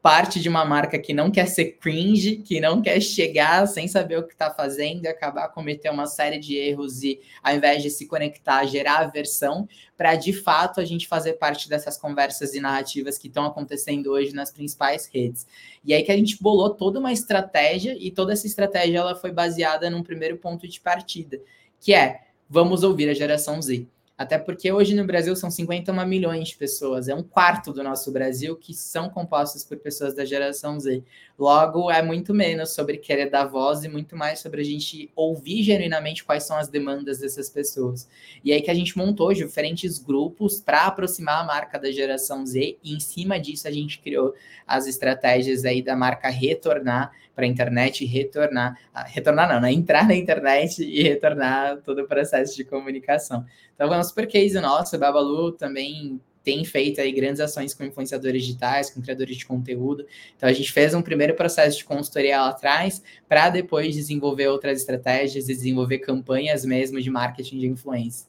parte 0.02 0.40
de 0.40 0.49
uma 0.49 0.64
marca 0.64 0.99
que 0.99 1.14
não 1.14 1.30
quer 1.30 1.47
ser 1.47 1.76
cringe, 1.78 2.38
que 2.38 2.61
não 2.61 2.82
quer 2.82 3.00
chegar 3.00 3.64
sem 3.68 3.87
saber 3.87 4.18
o 4.18 4.26
que 4.26 4.32
está 4.32 4.50
fazendo 4.50 5.06
acabar 5.06 5.49
cometer 5.49 5.90
uma 5.90 6.06
série 6.06 6.40
de 6.40 6.56
erros 6.56 7.04
e, 7.04 7.21
ao 7.40 7.54
invés 7.54 7.85
de 7.85 7.88
se 7.88 8.06
conectar, 8.06 8.66
gerar 8.66 8.99
aversão, 8.99 9.68
para 9.97 10.16
de 10.16 10.32
fato 10.32 10.80
a 10.80 10.85
gente 10.85 11.06
fazer 11.06 11.35
parte 11.35 11.68
dessas 11.68 11.97
conversas 11.97 12.52
e 12.52 12.61
narrativas 12.61 13.16
que 13.16 13.28
estão 13.28 13.47
acontecendo 13.47 14.11
hoje 14.11 14.35
nas 14.35 14.50
principais 14.50 15.06
redes. 15.06 15.47
E 15.85 15.94
aí 15.94 16.02
que 16.02 16.11
a 16.11 16.16
gente 16.16 16.42
bolou 16.42 16.71
toda 16.71 16.99
uma 16.99 17.12
estratégia 17.12 17.97
e 17.97 18.11
toda 18.11 18.32
essa 18.32 18.47
estratégia 18.49 18.99
ela 18.99 19.14
foi 19.14 19.30
baseada 19.30 19.88
num 19.88 20.02
primeiro 20.02 20.37
ponto 20.37 20.66
de 20.66 20.80
partida, 20.80 21.40
que 21.80 21.94
é 21.94 22.23
vamos 22.50 22.82
ouvir 22.82 23.09
a 23.09 23.14
geração 23.14 23.62
Z. 23.62 23.87
Até 24.23 24.38
porque 24.38 24.71
hoje 24.71 24.95
no 24.95 25.05
Brasil 25.05 25.35
são 25.35 25.50
51 25.50 26.07
milhões 26.07 26.50
de 26.50 26.57
pessoas, 26.57 27.09
é 27.09 27.14
um 27.14 27.25
quarto 27.25 27.73
do 27.73 27.83
nosso 27.83 28.12
Brasil 28.12 28.55
que 28.55 28.73
são 28.73 29.11
compostos 29.11 29.64
por 29.64 29.76
pessoas 29.79 30.14
da 30.14 30.25
geração 30.25 30.79
Z. 30.79 31.02
Logo, 31.37 31.91
é 31.91 32.00
muito 32.02 32.33
menos 32.33 32.73
sobre 32.73 32.99
querer 32.99 33.29
dar 33.29 33.47
voz 33.47 33.83
e 33.83 33.88
muito 33.88 34.17
mais 34.17 34.38
sobre 34.38 34.61
a 34.61 34.64
gente 34.64 35.11
ouvir 35.17 35.64
genuinamente 35.64 36.23
quais 36.23 36.45
são 36.45 36.57
as 36.57 36.69
demandas 36.69 37.19
dessas 37.19 37.50
pessoas. 37.50 38.09
E 38.45 38.52
aí 38.52 38.62
que 38.62 38.71
a 38.71 38.75
gente 38.75 38.97
montou 38.97 39.35
diferentes 39.35 39.99
grupos 39.99 40.61
para 40.61 40.87
aproximar 40.87 41.41
a 41.41 41.45
marca 41.45 41.76
da 41.76 41.91
geração 41.91 42.47
Z 42.47 42.79
e 42.81 42.95
em 42.95 43.00
cima 43.00 43.41
disso 43.41 43.67
a 43.67 43.73
gente 43.73 43.99
criou 43.99 44.35
as 44.64 44.87
estratégias 44.87 45.64
aí 45.64 45.83
da 45.83 45.97
marca 45.97 46.29
retornar 46.29 47.11
para 47.35 47.45
a 47.45 47.49
internet 47.49 48.05
e 48.05 48.07
retornar, 48.07 48.79
ah, 48.93 49.05
retornar 49.05 49.49
não, 49.49 49.61
né? 49.61 49.73
Entrar 49.73 50.07
na 50.07 50.14
internet 50.14 50.83
e 50.83 51.02
retornar 51.02 51.79
todo 51.79 52.02
o 52.02 52.07
processo 52.07 52.55
de 52.55 52.64
comunicação. 52.64 53.45
Então, 53.83 53.91
vamos 53.91 54.07
super 54.07 54.29
case 54.29 54.61
nosso, 54.61 54.97
Babalu 54.97 55.51
também 55.51 56.21
tem 56.45 56.65
feito 56.65 57.01
aí 57.01 57.11
grandes 57.11 57.41
ações 57.41 57.75
com 57.75 57.83
influenciadores 57.83 58.45
digitais, 58.45 58.89
com 58.89 59.03
criadores 59.03 59.37
de 59.37 59.45
conteúdo. 59.45 60.07
Então 60.37 60.49
a 60.49 60.53
gente 60.53 60.71
fez 60.71 60.95
um 60.95 61.03
primeiro 61.03 61.35
processo 61.35 61.79
de 61.79 61.85
consultoria 61.85 62.41
lá 62.41 62.51
atrás 62.51 63.03
para 63.29 63.51
depois 63.51 63.93
desenvolver 63.93 64.47
outras 64.47 64.79
estratégias 64.79 65.49
e 65.49 65.55
desenvolver 65.55 65.99
campanhas 65.99 66.65
mesmo 66.65 67.01
de 67.01 67.11
marketing 67.11 67.59
de 67.59 67.67
influência. 67.67 68.29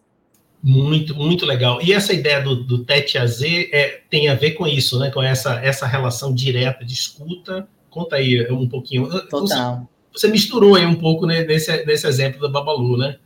Muito, 0.63 1.13
muito 1.13 1.45
legal. 1.45 1.79
E 1.83 1.93
essa 1.93 2.13
ideia 2.13 2.41
do, 2.41 2.55
do 2.55 2.83
TET 2.83 3.15
a 3.19 3.27
Z 3.27 3.69
é, 3.71 4.01
tem 4.09 4.29
a 4.29 4.33
ver 4.33 4.53
com 4.53 4.65
isso, 4.65 4.97
né? 4.97 5.11
Com 5.11 5.21
essa, 5.21 5.63
essa 5.63 5.85
relação 5.85 6.33
direta 6.33 6.83
de 6.83 6.93
escuta. 6.95 7.67
Conta 7.91 8.15
aí 8.15 8.51
um 8.51 8.67
pouquinho. 8.67 9.07
Total. 9.27 9.87
Você, 10.11 10.25
você 10.25 10.27
misturou 10.29 10.73
aí 10.73 10.85
um 10.87 10.95
pouco 10.95 11.27
né, 11.27 11.43
nesse, 11.43 11.85
nesse 11.85 12.07
exemplo 12.07 12.41
da 12.41 12.49
Babalu, 12.49 12.97
né? 12.97 13.17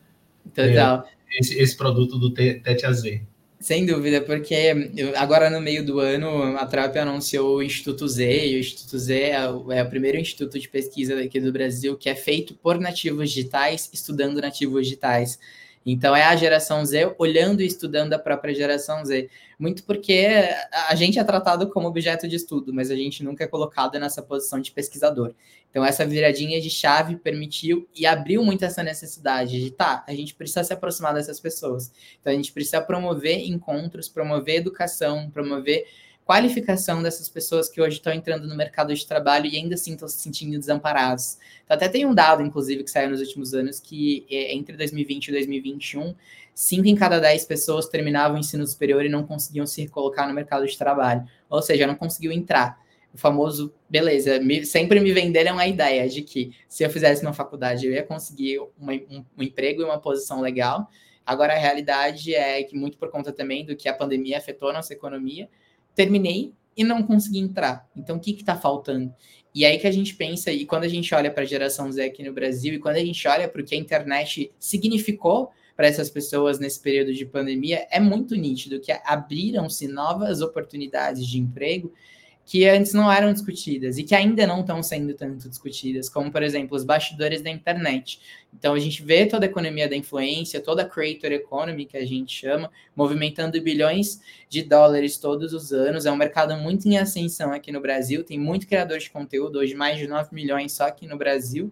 Total. 0.54 1.06
É, 1.14 1.17
esse, 1.32 1.58
esse 1.58 1.76
produto 1.76 2.18
do 2.18 2.32
TET 2.32 2.86
a 2.86 2.92
Z. 2.92 3.22
Sem 3.60 3.88
dúvida, 3.88 4.22
porque 4.22 4.92
agora 5.16 5.50
no 5.50 5.60
meio 5.60 5.84
do 5.84 6.00
ano 6.00 6.56
a 6.58 6.66
TRAP 6.68 6.96
anunciou 6.98 7.58
o 7.58 7.64
Instituto 7.64 8.08
Z, 8.08 8.48
e 8.48 8.56
o 8.56 8.60
Instituto 8.60 9.00
Z 9.00 9.20
é 9.20 9.50
o, 9.50 9.72
é 9.72 9.82
o 9.82 9.90
primeiro 9.90 10.20
instituto 10.20 10.60
de 10.60 10.70
pesquisa 10.70 11.16
daqui 11.16 11.40
do 11.40 11.52
Brasil 11.52 11.98
que 11.98 12.08
é 12.08 12.14
feito 12.14 12.54
por 12.54 12.80
nativos 12.80 13.32
digitais, 13.32 13.90
estudando 13.92 14.40
nativos 14.40 14.84
digitais. 14.84 15.40
Então 15.90 16.14
é 16.14 16.26
a 16.26 16.36
geração 16.36 16.84
Z 16.84 17.16
olhando 17.18 17.62
e 17.62 17.66
estudando 17.66 18.12
a 18.12 18.20
própria 18.20 18.54
geração 18.54 19.06
Z. 19.06 19.30
Muito 19.58 19.86
porque 19.86 20.28
a 20.90 20.94
gente 20.96 21.18
é 21.18 21.24
tratado 21.24 21.70
como 21.70 21.88
objeto 21.88 22.28
de 22.28 22.36
estudo, 22.36 22.74
mas 22.74 22.92
a 22.92 22.96
gente 22.96 23.24
nunca 23.24 23.46
é 23.46 23.48
colocado 23.48 23.98
nessa 23.98 24.22
posição 24.22 24.60
de 24.60 24.70
pesquisador. 24.74 25.34
Então 25.70 25.86
essa 25.86 26.06
viradinha 26.06 26.60
de 26.60 26.70
chave 26.70 27.16
permitiu 27.16 27.88
e 27.96 28.06
abriu 28.06 28.44
muito 28.44 28.66
essa 28.66 28.84
necessidade 28.84 29.64
de 29.64 29.72
tá, 29.72 30.04
a 30.06 30.14
gente 30.14 30.36
precisa 30.36 30.62
se 30.62 30.74
aproximar 30.74 31.14
dessas 31.14 31.40
pessoas. 31.40 31.90
Então 32.20 32.34
a 32.34 32.36
gente 32.36 32.52
precisa 32.52 32.82
promover 32.82 33.48
encontros, 33.48 34.10
promover 34.10 34.56
educação, 34.56 35.32
promover 35.32 35.86
qualificação 36.28 37.02
dessas 37.02 37.30
pessoas 37.30 37.70
que 37.70 37.82
hoje 37.82 37.96
estão 37.96 38.12
entrando 38.12 38.46
no 38.50 38.56
mercado 38.56 38.94
de 38.94 39.08
trabalho 39.08 39.46
e 39.46 39.56
ainda 39.56 39.76
assim 39.76 39.94
estão 39.94 40.10
se 40.10 40.20
sentindo 40.20 40.60
desamparados. 40.60 41.38
Então, 41.64 41.78
até 41.78 41.88
tem 41.88 42.06
um 42.06 42.14
dado, 42.14 42.44
inclusive, 42.44 42.84
que 42.84 42.92
saiu 42.92 43.10
nos 43.10 43.22
últimos 43.22 43.54
anos, 43.54 43.80
que 43.80 44.28
é, 44.30 44.54
entre 44.54 44.76
2020 44.76 45.30
e 45.30 45.32
2021, 45.32 46.14
5 46.54 46.86
em 46.86 46.96
cada 46.96 47.20
10 47.20 47.46
pessoas 47.46 47.88
terminavam 47.88 48.36
o 48.36 48.40
ensino 48.42 48.68
superior 48.68 49.06
e 49.06 49.10
não 49.10 49.26
conseguiam 49.26 49.66
se 49.66 49.88
colocar 49.88 50.28
no 50.28 50.34
mercado 50.34 50.68
de 50.68 50.78
trabalho. 50.78 51.26
Ou 51.50 51.62
seja, 51.62 51.88
não 51.88 51.96
conseguiu 51.96 52.34
entrar. 52.34 52.78
O 53.14 53.18
famoso, 53.18 53.74
beleza, 53.90 54.38
me, 54.42 54.66
sempre 54.66 55.00
me 55.00 55.14
venderam 55.14 55.58
a 55.58 55.66
ideia 55.66 56.10
de 56.10 56.24
que 56.24 56.52
se 56.68 56.84
eu 56.84 56.90
fizesse 56.90 57.22
uma 57.22 57.34
faculdade 57.34 57.88
eu 57.88 57.94
ia 57.94 58.04
conseguir 58.04 58.60
uma, 58.78 58.92
um, 58.92 59.24
um 59.38 59.44
emprego 59.44 59.82
e 59.82 59.86
uma 59.86 59.98
posição 59.98 60.42
legal. 60.42 60.90
Agora, 61.26 61.54
a 61.54 61.58
realidade 61.58 62.36
é 62.36 62.62
que, 62.64 62.76
muito 62.76 62.98
por 62.98 63.10
conta 63.10 63.32
também 63.32 63.66
do 63.66 63.78
que 63.78 63.88
a 63.88 63.94
pandemia 63.94 64.38
afetou 64.38 64.70
a 64.70 64.74
nossa 64.74 64.92
economia, 64.92 65.50
terminei 65.98 66.54
e 66.78 66.84
não 66.84 67.02
consegui 67.02 67.40
entrar. 67.40 67.90
Então, 67.96 68.18
o 68.18 68.20
que 68.20 68.32
está 68.32 68.56
faltando? 68.56 69.12
E 69.54 69.66
aí 69.66 69.80
que 69.80 69.88
a 69.88 69.92
gente 69.92 70.14
pensa, 70.14 70.52
e 70.52 70.64
quando 70.64 70.84
a 70.84 70.88
gente 70.88 71.14
olha 71.16 71.32
para 71.32 71.42
a 71.42 71.46
geração 71.46 71.92
Z 71.92 72.04
aqui 72.04 72.24
no 72.24 72.32
Brasil, 72.32 72.76
e 72.76 72.80
quando 72.80 72.98
a 72.98 73.04
gente 73.04 73.28
olha 73.28 73.50
para 73.50 73.60
o 73.60 73.66
que 73.66 73.74
a 73.74 73.78
internet 73.78 74.52
significou 74.60 75.50
para 75.76 75.88
essas 75.88 76.10
pessoas 76.12 76.60
nesse 76.60 76.80
período 76.80 77.12
de 77.14 77.26
pandemia, 77.26 77.88
é 77.90 78.00
muito 78.00 78.36
nítido 78.36 78.80
que 78.80 78.92
abriram-se 79.04 79.88
novas 79.88 80.42
oportunidades 80.42 81.26
de 81.26 81.40
emprego 81.40 81.92
que 82.48 82.66
antes 82.66 82.94
não 82.94 83.12
eram 83.12 83.34
discutidas 83.34 83.98
e 83.98 84.06
que 84.06 84.16
ainda 84.16 84.48
não 84.48 84.62
estão 84.62 84.82
sendo 84.82 85.14
tanto 85.14 85.50
discutidas, 85.50 86.08
como, 86.08 86.32
por 86.32 86.42
exemplo, 86.42 86.78
os 86.78 86.86
bastidores 86.86 87.42
da 87.42 87.50
internet. 87.50 88.22
Então, 88.58 88.74
a 88.74 88.80
gente 88.80 89.04
vê 89.04 89.26
toda 89.26 89.46
a 89.46 89.50
economia 89.50 89.86
da 89.90 89.98
influência, 89.98 90.62
toda 90.62 90.84
a 90.84 90.86
creator 90.86 91.34
economy, 91.34 91.86
que 91.86 91.98
a 91.98 92.06
gente 92.06 92.34
chama, 92.34 92.72
movimentando 92.96 93.62
bilhões 93.62 94.22
de 94.48 94.64
dólares 94.64 95.18
todos 95.18 95.52
os 95.52 95.74
anos. 95.74 96.06
É 96.06 96.12
um 96.12 96.16
mercado 96.16 96.56
muito 96.56 96.88
em 96.88 96.98
ascensão 96.98 97.52
aqui 97.52 97.70
no 97.70 97.82
Brasil, 97.82 98.24
tem 98.24 98.40
muito 98.40 98.66
criador 98.66 99.00
de 99.00 99.10
conteúdo, 99.10 99.60
hoje 99.60 99.76
mais 99.76 100.00
de 100.00 100.08
9 100.08 100.34
milhões 100.34 100.72
só 100.72 100.86
aqui 100.86 101.06
no 101.06 101.18
Brasil. 101.18 101.70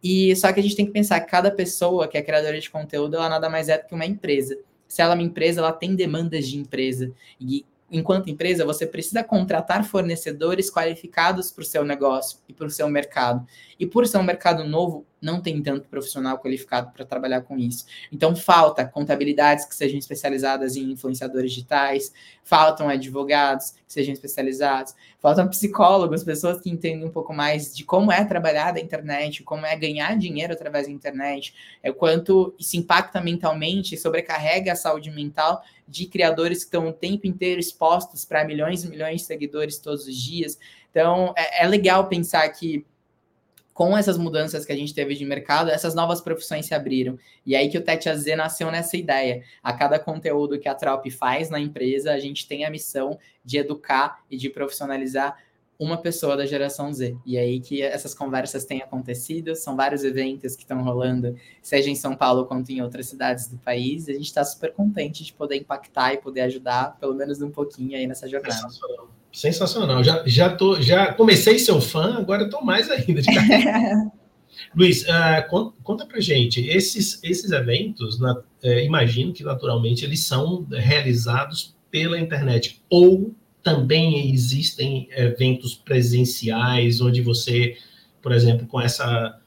E 0.00 0.36
só 0.36 0.52
que 0.52 0.60
a 0.60 0.62
gente 0.62 0.76
tem 0.76 0.86
que 0.86 0.92
pensar 0.92 1.20
que 1.20 1.30
cada 1.32 1.50
pessoa 1.50 2.06
que 2.06 2.16
é 2.16 2.22
criadora 2.22 2.60
de 2.60 2.70
conteúdo, 2.70 3.16
ela 3.16 3.28
nada 3.28 3.50
mais 3.50 3.68
é 3.68 3.76
do 3.76 3.88
que 3.88 3.94
uma 3.94 4.06
empresa 4.06 4.56
se 4.92 5.00
ela 5.00 5.14
é 5.14 5.14
uma 5.14 5.22
empresa, 5.22 5.60
ela 5.60 5.72
tem 5.72 5.94
demandas 5.94 6.46
de 6.46 6.58
empresa. 6.58 7.10
E 7.40 7.64
enquanto 7.92 8.30
empresa, 8.30 8.64
você 8.64 8.86
precisa 8.86 9.22
contratar 9.22 9.84
fornecedores 9.84 10.70
qualificados 10.70 11.50
para 11.50 11.62
o 11.62 11.66
seu 11.66 11.84
negócio 11.84 12.38
e 12.48 12.52
para 12.52 12.66
o 12.66 12.70
seu 12.70 12.88
mercado. 12.88 13.46
E 13.78 13.86
por 13.86 14.06
ser 14.06 14.18
um 14.18 14.22
mercado 14.22 14.64
novo, 14.64 15.06
não 15.22 15.40
tem 15.40 15.62
tanto 15.62 15.88
profissional 15.88 16.38
qualificado 16.38 16.90
para 16.92 17.04
trabalhar 17.04 17.42
com 17.42 17.56
isso. 17.56 17.86
Então, 18.10 18.34
falta 18.34 18.84
contabilidades 18.84 19.64
que 19.64 19.74
sejam 19.74 19.98
especializadas 19.98 20.76
em 20.76 20.90
influenciadores 20.90 21.52
digitais, 21.52 22.12
faltam 22.42 22.88
advogados 22.88 23.70
que 23.70 23.92
sejam 23.92 24.12
especializados, 24.12 24.94
faltam 25.20 25.48
psicólogos, 25.48 26.24
pessoas 26.24 26.60
que 26.60 26.68
entendem 26.68 27.06
um 27.06 27.10
pouco 27.10 27.32
mais 27.32 27.74
de 27.74 27.84
como 27.84 28.10
é 28.10 28.24
trabalhar 28.24 28.72
da 28.72 28.80
internet, 28.80 29.44
como 29.44 29.64
é 29.64 29.76
ganhar 29.76 30.18
dinheiro 30.18 30.52
através 30.52 30.86
da 30.86 30.92
internet, 30.92 31.54
é 31.82 31.92
quanto 31.92 32.54
isso 32.58 32.76
impacta 32.76 33.20
mentalmente, 33.20 33.96
sobrecarrega 33.96 34.72
a 34.72 34.76
saúde 34.76 35.10
mental 35.10 35.62
de 35.86 36.06
criadores 36.06 36.58
que 36.58 36.64
estão 36.64 36.88
o 36.88 36.92
tempo 36.92 37.26
inteiro 37.26 37.60
expostos 37.60 38.24
para 38.24 38.44
milhões 38.44 38.82
e 38.82 38.88
milhões 38.88 39.20
de 39.20 39.26
seguidores 39.26 39.78
todos 39.78 40.06
os 40.06 40.16
dias. 40.16 40.58
Então, 40.90 41.32
é, 41.36 41.64
é 41.64 41.66
legal 41.66 42.08
pensar 42.08 42.48
que 42.48 42.84
com 43.82 43.98
essas 43.98 44.16
mudanças 44.16 44.64
que 44.64 44.70
a 44.70 44.76
gente 44.76 44.94
teve 44.94 45.16
de 45.16 45.24
mercado, 45.24 45.68
essas 45.68 45.92
novas 45.92 46.20
profissões 46.20 46.66
se 46.66 46.72
abriram. 46.72 47.18
E 47.44 47.56
aí 47.56 47.68
que 47.68 47.76
o 47.76 47.82
Tete 47.82 48.08
AZ 48.08 48.24
nasceu 48.36 48.70
nessa 48.70 48.96
ideia. 48.96 49.42
A 49.60 49.72
cada 49.72 49.98
conteúdo 49.98 50.56
que 50.56 50.68
a 50.68 50.74
Trop 50.74 51.10
faz 51.10 51.50
na 51.50 51.58
empresa, 51.58 52.12
a 52.12 52.18
gente 52.20 52.46
tem 52.46 52.64
a 52.64 52.70
missão 52.70 53.18
de 53.44 53.58
educar 53.58 54.20
e 54.30 54.36
de 54.36 54.48
profissionalizar 54.48 55.36
uma 55.82 55.96
pessoa 55.96 56.36
da 56.36 56.46
geração 56.46 56.92
Z. 56.92 57.16
E 57.26 57.36
aí 57.36 57.60
que 57.60 57.82
essas 57.82 58.14
conversas 58.14 58.64
têm 58.64 58.80
acontecido, 58.80 59.56
são 59.56 59.76
vários 59.76 60.04
eventos 60.04 60.54
que 60.54 60.62
estão 60.62 60.82
rolando, 60.82 61.34
seja 61.60 61.90
em 61.90 61.94
São 61.96 62.14
Paulo 62.14 62.46
quanto 62.46 62.70
em 62.70 62.80
outras 62.80 63.06
cidades 63.06 63.48
do 63.48 63.58
país. 63.58 64.08
A 64.08 64.12
gente 64.12 64.26
está 64.26 64.44
super 64.44 64.72
contente 64.72 65.24
de 65.24 65.32
poder 65.32 65.56
impactar 65.56 66.14
e 66.14 66.18
poder 66.18 66.42
ajudar, 66.42 66.96
pelo 67.00 67.14
menos 67.14 67.42
um 67.42 67.50
pouquinho 67.50 67.96
aí 67.96 68.06
nessa 68.06 68.28
jornada. 68.28 68.54
Sensacional. 68.54 69.08
Sensacional. 69.32 70.04
Já, 70.04 70.22
já, 70.26 70.54
tô, 70.54 70.80
já 70.80 71.12
comecei 71.12 71.58
seu 71.58 71.80
fã, 71.80 72.16
agora 72.18 72.44
estou 72.44 72.64
mais 72.64 72.88
ainda. 72.90 73.22
Luiz, 74.76 75.02
uh, 75.02 75.48
conta, 75.48 75.74
conta 75.82 76.06
pra 76.06 76.20
gente, 76.20 76.60
esses, 76.68 77.18
esses 77.22 77.50
eventos, 77.50 78.20
na, 78.20 78.34
uh, 78.34 78.44
imagino 78.84 79.32
que 79.32 79.42
naturalmente 79.42 80.04
eles 80.04 80.20
são 80.20 80.66
realizados 80.70 81.74
pela 81.90 82.18
internet, 82.18 82.82
ou 82.88 83.34
também 83.62 84.32
existem 84.32 85.08
eventos 85.12 85.74
presenciais, 85.74 87.00
onde 87.00 87.20
você, 87.20 87.76
por 88.20 88.32
exemplo, 88.32 88.66
com 88.66 88.80
essa 88.80 89.38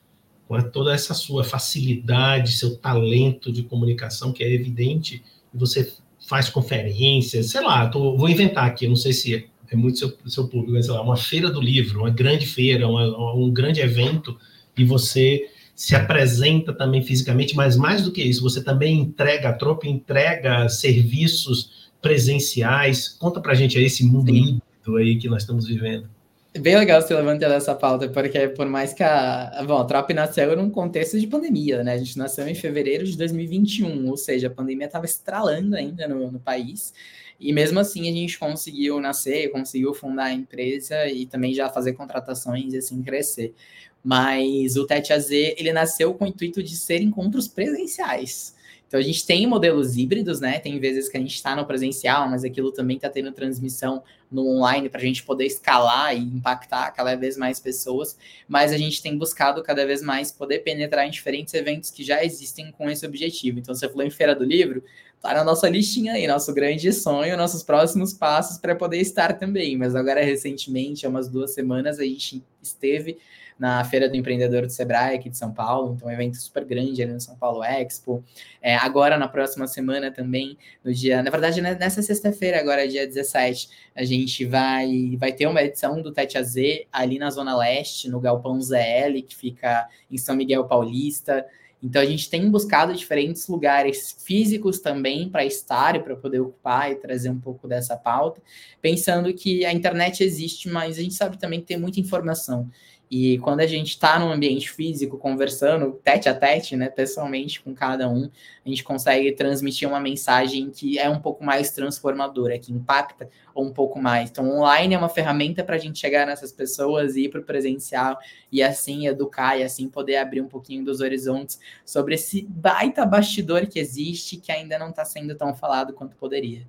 com 0.48 0.62
toda 0.62 0.94
essa 0.94 1.16
sua 1.16 1.44
facilidade, 1.44 2.52
seu 2.52 2.78
talento 2.78 3.52
de 3.52 3.64
comunicação, 3.64 4.32
que 4.32 4.44
é 4.44 4.54
evidente, 4.54 5.24
você 5.52 5.92
faz 6.28 6.50
conferências, 6.50 7.48
sei 7.48 7.62
lá, 7.62 7.88
tô, 7.88 8.16
vou 8.16 8.30
inventar 8.30 8.66
aqui, 8.66 8.88
não 8.88 8.96
sei 8.96 9.12
se 9.12 9.50
é 9.72 9.76
muito 9.76 9.98
seu, 9.98 10.16
seu 10.28 10.48
público, 10.48 10.82
sei 10.84 10.94
lá, 10.94 11.02
uma 11.02 11.18
feira 11.18 11.50
do 11.50 11.60
livro, 11.60 12.02
uma 12.02 12.12
grande 12.12 12.46
feira, 12.46 12.88
uma, 12.88 13.34
um 13.34 13.52
grande 13.52 13.82
evento, 13.82 14.38
e 14.78 14.84
você 14.84 15.50
se 15.76 15.96
apresenta 15.96 16.74
também 16.74 17.04
fisicamente, 17.04 17.56
mas 17.56 17.76
mais 17.76 18.04
do 18.04 18.12
que 18.12 18.24
isso, 18.24 18.42
você 18.42 18.64
também 18.64 19.00
entrega 19.00 19.50
a 19.50 19.54
tropa, 19.54 19.88
entrega 19.88 20.70
serviços 20.70 21.85
presenciais. 22.06 23.10
Conta 23.10 23.42
pra 23.42 23.56
gente 23.56 23.80
aí 23.80 23.86
esse 23.86 24.06
mundo 24.06 24.30
híbrido 24.30 24.96
aí 24.96 25.18
que 25.18 25.28
nós 25.28 25.42
estamos 25.42 25.68
vivendo. 25.68 26.08
Bem 26.56 26.78
legal 26.78 27.02
você 27.02 27.16
levantar 27.16 27.52
essa 27.52 27.74
pauta, 27.74 28.08
porque 28.08 28.48
por 28.50 28.68
mais 28.68 28.94
que 28.94 29.02
a. 29.02 29.64
Bom, 29.68 29.80
a 29.80 29.86
Trop 29.86 30.14
nasceu 30.14 30.56
num 30.56 30.70
contexto 30.70 31.20
de 31.20 31.26
pandemia, 31.26 31.84
né? 31.84 31.94
A 31.94 31.98
gente 31.98 32.16
nasceu 32.16 32.48
em 32.48 32.54
fevereiro 32.54 33.04
de 33.06 33.18
2021, 33.18 34.08
ou 34.08 34.16
seja, 34.16 34.48
a 34.48 34.52
pandemia 34.52 34.86
estava 34.86 35.06
estralando 35.06 35.76
ainda 35.76 36.08
no, 36.08 36.32
no 36.32 36.40
país. 36.40 36.94
E 37.40 37.52
mesmo 37.52 37.80
assim 37.80 38.08
a 38.08 38.14
gente 38.14 38.38
conseguiu 38.38 39.02
nascer, 39.02 39.50
conseguiu 39.50 39.92
fundar 39.94 40.26
a 40.26 40.34
empresa 40.34 41.08
e 41.08 41.26
também 41.26 41.56
já 41.56 41.70
fazer 41.70 41.94
contratações 41.94 42.72
e 42.74 42.78
assim 42.78 43.02
crescer. 43.02 43.56
Mas 44.04 44.78
o 44.78 44.86
Tete 44.86 45.12
AZ, 45.12 45.32
ele 45.32 45.74
nasceu 45.74 46.14
com 46.14 46.26
o 46.26 46.28
intuito 46.28 46.62
de 46.62 46.76
ser 46.76 47.02
encontros 47.02 47.48
presenciais. 47.48 48.56
Então 48.88 49.00
a 49.00 49.04
gente 49.04 49.26
tem 49.26 49.48
modelos 49.48 49.98
híbridos, 49.98 50.40
né? 50.40 50.60
Tem 50.60 50.80
vezes 50.80 51.10
que 51.10 51.18
a 51.18 51.20
gente 51.20 51.36
está 51.36 51.56
no 51.56 51.66
presencial, 51.66 52.30
mas 52.30 52.44
aquilo 52.44 52.72
também 52.72 52.98
está 52.98 53.10
tendo 53.10 53.32
transmissão 53.32 54.04
no 54.32 54.48
online 54.48 54.90
para 54.90 55.00
a 55.00 55.04
gente 55.04 55.24
poder 55.24 55.46
escalar 55.46 56.16
e 56.16 56.20
impactar 56.20 56.92
cada 56.92 57.16
vez 57.16 57.38
mais 57.38 57.60
pessoas. 57.60 58.18
Mas 58.48 58.72
a 58.72 58.78
gente 58.78 59.02
tem 59.02 59.18
buscado 59.18 59.64
cada 59.64 59.86
vez 59.86 60.02
mais 60.02 60.32
poder 60.32 60.60
penetrar 60.60 61.08
em 61.08 61.12
diferentes 61.12 61.54
eventos 61.54 61.90
que 61.90 62.04
já 62.04 62.24
existem 62.24 62.72
com 62.72 62.90
esse 62.90 63.06
objetivo. 63.06 63.60
Então 63.60 63.74
você 63.74 63.90
falou 63.90 64.06
em 64.06 64.12
Feira 64.12 64.36
do 64.36 64.44
Livro, 64.44 64.84
tá 65.22 65.34
na 65.34 65.44
nossa 65.44 65.68
listinha 65.68 66.14
aí, 66.14 66.28
nosso 66.28 66.54
grande 66.54 66.92
sonho, 66.94 67.36
nossos 67.36 67.64
próximos 67.64 68.14
passos 68.14 68.58
para 68.58 68.76
poder 68.76 69.00
estar 69.00 69.34
também. 69.34 69.76
Mas 69.78 69.96
agora 69.96 70.24
recentemente, 70.24 71.06
há 71.06 71.10
umas 71.10 71.28
duas 71.28 71.54
semanas, 71.54 72.00
a 72.00 72.04
gente 72.04 72.44
esteve 72.62 73.18
na 73.58 73.84
Feira 73.86 74.10
do 74.10 74.16
Empreendedor 74.16 74.64
do 74.64 74.70
Sebrae 74.70 75.16
aqui 75.16 75.30
de 75.30 75.38
São 75.38 75.54
Paulo, 75.54 75.94
então 75.96 76.08
um 76.08 76.12
evento 76.12 76.36
super 76.38 76.66
grande 76.66 77.02
ali 77.02 77.14
no 77.14 77.22
São 77.22 77.38
Paulo 77.38 77.64
Expo. 77.64 78.24
É, 78.62 78.76
agora, 78.76 79.18
na 79.18 79.28
próxima 79.28 79.66
semana 79.68 80.12
também, 80.12 80.58
no 80.84 80.94
dia, 80.94 81.24
na 81.24 81.30
verdade, 81.30 81.62
né, 81.62 81.76
nessa 81.80 82.02
sexta-feira, 82.02 82.60
agora 82.60 82.88
dia 82.88 83.08
17, 83.08 83.70
a 83.96 84.04
gente 84.04 84.46
vai, 84.46 85.16
vai 85.18 85.32
ter 85.32 85.48
uma 85.48 85.64
edição 85.64 86.02
do 86.02 86.12
Tete 86.12 86.38
AZ 86.38 86.56
ali 86.92 87.18
na 87.18 87.30
Zona 87.30 87.56
Leste, 87.56 88.10
no 88.10 88.20
Galpão 88.20 88.60
ZL, 88.60 89.22
que 89.26 89.36
fica 89.36 89.88
em 90.12 90.18
São 90.18 90.36
Miguel 90.36 90.66
Paulista. 90.66 91.46
Então 91.86 92.02
a 92.02 92.06
gente 92.06 92.30
tem 92.30 92.50
buscado 92.50 92.94
diferentes 92.96 93.48
lugares 93.48 94.18
físicos 94.26 94.80
também 94.80 95.30
para 95.30 95.46
estar 95.46 95.96
e 95.96 96.00
para 96.00 96.16
poder 96.16 96.40
ocupar 96.40 96.92
e 96.92 96.96
trazer 96.96 97.30
um 97.30 97.40
pouco 97.40 97.68
dessa 97.68 97.96
pauta, 97.96 98.42
pensando 98.82 99.32
que 99.34 99.64
a 99.64 99.72
internet 99.72 100.24
existe, 100.24 100.68
mas 100.68 100.98
a 100.98 101.02
gente 101.02 101.14
sabe 101.14 101.38
também 101.38 101.60
que 101.60 101.68
tem 101.68 101.78
muita 101.78 102.00
informação. 102.00 102.72
E 103.18 103.38
quando 103.38 103.62
a 103.62 103.66
gente 103.66 103.92
está 103.92 104.20
num 104.20 104.30
ambiente 104.30 104.70
físico, 104.70 105.18
conversando 105.18 105.98
tete 106.04 106.28
a 106.28 106.36
tete, 106.36 106.76
né, 106.76 106.90
pessoalmente 106.90 107.62
com 107.62 107.74
cada 107.74 108.10
um, 108.10 108.30
a 108.66 108.68
gente 108.68 108.84
consegue 108.84 109.32
transmitir 109.32 109.88
uma 109.88 110.02
mensagem 110.02 110.70
que 110.70 111.00
é 111.00 111.10
um 111.10 111.22
pouco 111.22 111.42
mais 111.42 111.72
transformadora, 111.72 112.60
que 112.60 112.74
impacta 112.74 113.30
um 113.56 113.72
pouco 113.72 114.02
mais. 114.02 114.30
Então, 114.30 114.60
online 114.60 114.96
é 114.96 114.98
uma 114.98 115.08
ferramenta 115.08 115.64
para 115.64 115.78
a 115.78 115.80
gente 115.80 115.98
chegar 115.98 116.28
nessas 116.28 116.52
pessoas, 116.52 117.16
ir 117.16 117.30
para 117.30 117.40
o 117.40 117.46
presencial 117.46 118.20
e 118.52 118.62
assim 118.62 119.08
educar 119.08 119.58
e 119.58 119.64
assim 119.64 119.88
poder 119.88 120.18
abrir 120.18 120.42
um 120.42 120.50
pouquinho 120.50 120.84
dos 120.84 121.00
horizontes 121.00 121.58
sobre 121.86 122.16
esse 122.16 122.46
baita 122.50 123.06
bastidor 123.06 123.66
que 123.66 123.80
existe 123.80 124.36
que 124.36 124.52
ainda 124.52 124.78
não 124.78 124.90
está 124.90 125.06
sendo 125.06 125.34
tão 125.36 125.56
falado 125.56 125.94
quanto 125.94 126.18
poderia. 126.18 126.68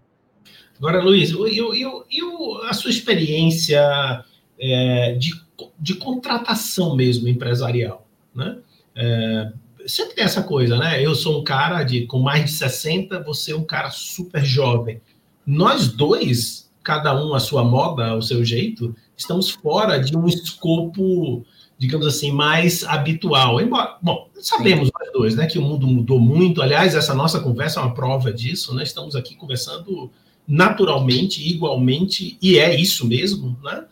Agora, 0.78 1.02
Luiz, 1.02 1.32
e 1.32 2.68
a 2.68 2.72
sua 2.72 2.90
experiência 2.92 4.24
é, 4.60 5.14
de 5.14 5.45
de 5.78 5.94
contratação 5.94 6.94
mesmo 6.96 7.28
empresarial, 7.28 8.06
né? 8.34 8.58
É, 8.94 9.52
sempre 9.86 10.14
tem 10.14 10.25
essa 10.25 10.42
coisa, 10.42 10.78
né? 10.78 11.04
Eu 11.04 11.14
sou 11.14 11.40
um 11.40 11.44
cara 11.44 11.82
de 11.82 12.06
com 12.06 12.18
mais 12.18 12.44
de 12.44 12.50
60, 12.52 13.22
você 13.22 13.52
é 13.52 13.56
um 13.56 13.64
cara 13.64 13.90
super 13.90 14.44
jovem. 14.44 15.00
Nós 15.46 15.88
dois, 15.88 16.70
cada 16.83 17.14
um 17.14 17.35
a 17.35 17.40
sua 17.40 17.64
moda, 17.64 18.09
ao 18.09 18.22
seu 18.22 18.44
jeito, 18.44 18.94
estamos 19.16 19.50
fora 19.50 19.98
de 19.98 20.16
um 20.16 20.26
escopo, 20.26 21.44
digamos 21.78 22.07
assim, 22.07 22.33
mais 22.33 22.85
habitual. 22.85 23.61
Embora, 23.61 23.96
bom, 24.02 24.28
sabemos 24.35 24.90
nós 24.92 25.12
dois, 25.12 25.37
né, 25.37 25.46
que 25.46 25.59
o 25.59 25.62
mundo 25.62 25.87
mudou 25.87 26.18
muito. 26.18 26.61
Aliás, 26.61 26.94
essa 26.94 27.14
nossa 27.14 27.40
conversa 27.40 27.81
é 27.81 27.83
uma 27.83 27.94
prova 27.94 28.33
disso, 28.33 28.74
né? 28.74 28.83
Estamos 28.83 29.14
aqui 29.14 29.37
conversando 29.37 30.11
naturalmente, 30.46 31.46
igualmente, 31.48 32.38
e 32.40 32.59
é 32.59 32.74
isso 32.74 33.07
mesmo, 33.07 33.59
né? 33.62 33.85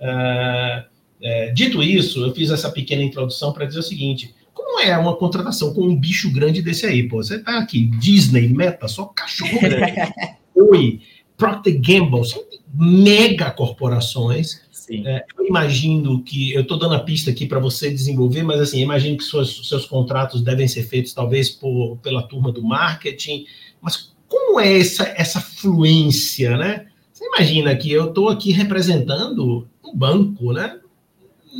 Uh, 0.00 0.91
é, 1.22 1.50
dito 1.50 1.82
isso, 1.82 2.24
eu 2.24 2.34
fiz 2.34 2.50
essa 2.50 2.70
pequena 2.70 3.02
introdução 3.02 3.52
para 3.52 3.64
dizer 3.64 3.78
o 3.78 3.82
seguinte: 3.82 4.34
como 4.52 4.80
é 4.80 4.96
uma 4.98 5.16
contratação 5.16 5.72
com 5.72 5.82
um 5.82 5.96
bicho 5.96 6.30
grande 6.32 6.60
desse 6.60 6.84
aí? 6.84 7.08
Pô, 7.08 7.22
você 7.22 7.38
tá 7.38 7.58
aqui, 7.58 7.86
Disney, 7.98 8.48
Meta, 8.48 8.88
só 8.88 9.06
cachorro 9.06 9.60
grande. 9.60 9.94
Oi, 10.54 11.00
Procter 11.36 11.80
Gamble, 11.80 12.24
são 12.24 12.42
mega 12.74 13.50
corporações. 13.50 14.62
É, 14.90 15.24
eu 15.38 15.46
imagino 15.46 16.22
que 16.22 16.52
eu 16.52 16.62
estou 16.62 16.78
dando 16.78 16.94
a 16.94 17.00
pista 17.00 17.30
aqui 17.30 17.46
para 17.46 17.60
você 17.60 17.90
desenvolver, 17.90 18.42
mas 18.42 18.60
assim, 18.60 18.80
imagino 18.80 19.16
que 19.16 19.24
suas, 19.24 19.68
seus 19.68 19.86
contratos 19.86 20.42
devem 20.42 20.68
ser 20.68 20.82
feitos 20.82 21.14
talvez 21.14 21.48
por, 21.48 21.96
pela 22.02 22.22
turma 22.22 22.52
do 22.52 22.62
marketing. 22.62 23.46
Mas 23.80 24.12
como 24.28 24.60
é 24.60 24.78
essa, 24.78 25.04
essa 25.16 25.40
fluência, 25.40 26.56
né? 26.56 26.86
Você 27.12 27.24
imagina 27.24 27.76
que 27.76 27.90
eu 27.90 28.08
estou 28.08 28.28
aqui 28.28 28.50
representando 28.50 29.68
um 29.84 29.96
banco, 29.96 30.52
né? 30.52 30.78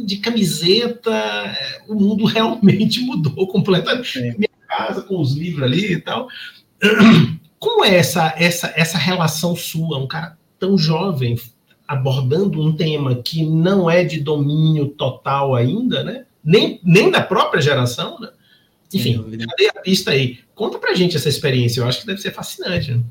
De 0.04 0.16
camiseta, 0.16 1.10
é, 1.12 1.82
o 1.88 1.94
mundo 1.94 2.24
realmente 2.26 3.00
mudou 3.00 3.46
completamente. 3.46 4.18
É. 4.18 4.34
Minha 4.36 4.50
casa 4.68 5.02
com 5.02 5.20
os 5.20 5.34
livros 5.34 5.62
ali 5.62 5.92
e 5.92 6.00
tal. 6.00 6.28
Como 7.58 7.84
é 7.84 7.94
essa, 7.94 8.34
essa, 8.36 8.72
essa 8.74 8.98
relação 8.98 9.54
sua, 9.54 9.98
um 9.98 10.06
cara 10.06 10.36
tão 10.58 10.76
jovem, 10.76 11.38
abordando 11.86 12.60
um 12.60 12.74
tema 12.74 13.14
que 13.16 13.44
não 13.44 13.90
é 13.90 14.04
de 14.04 14.20
domínio 14.20 14.88
total 14.88 15.54
ainda, 15.54 16.02
né? 16.02 16.24
Nem, 16.42 16.80
nem 16.82 17.10
da 17.10 17.20
própria 17.20 17.60
geração, 17.60 18.18
né? 18.18 18.30
Enfim, 18.94 19.22
cadê 19.48 19.68
a 19.68 19.80
pista 19.80 20.10
aí? 20.10 20.38
Conta 20.54 20.78
pra 20.78 20.94
gente 20.94 21.16
essa 21.16 21.28
experiência, 21.28 21.80
eu 21.80 21.86
acho 21.86 22.00
que 22.00 22.06
deve 22.06 22.20
ser 22.20 22.32
fascinante. 22.32 22.92
Né? 22.92 23.02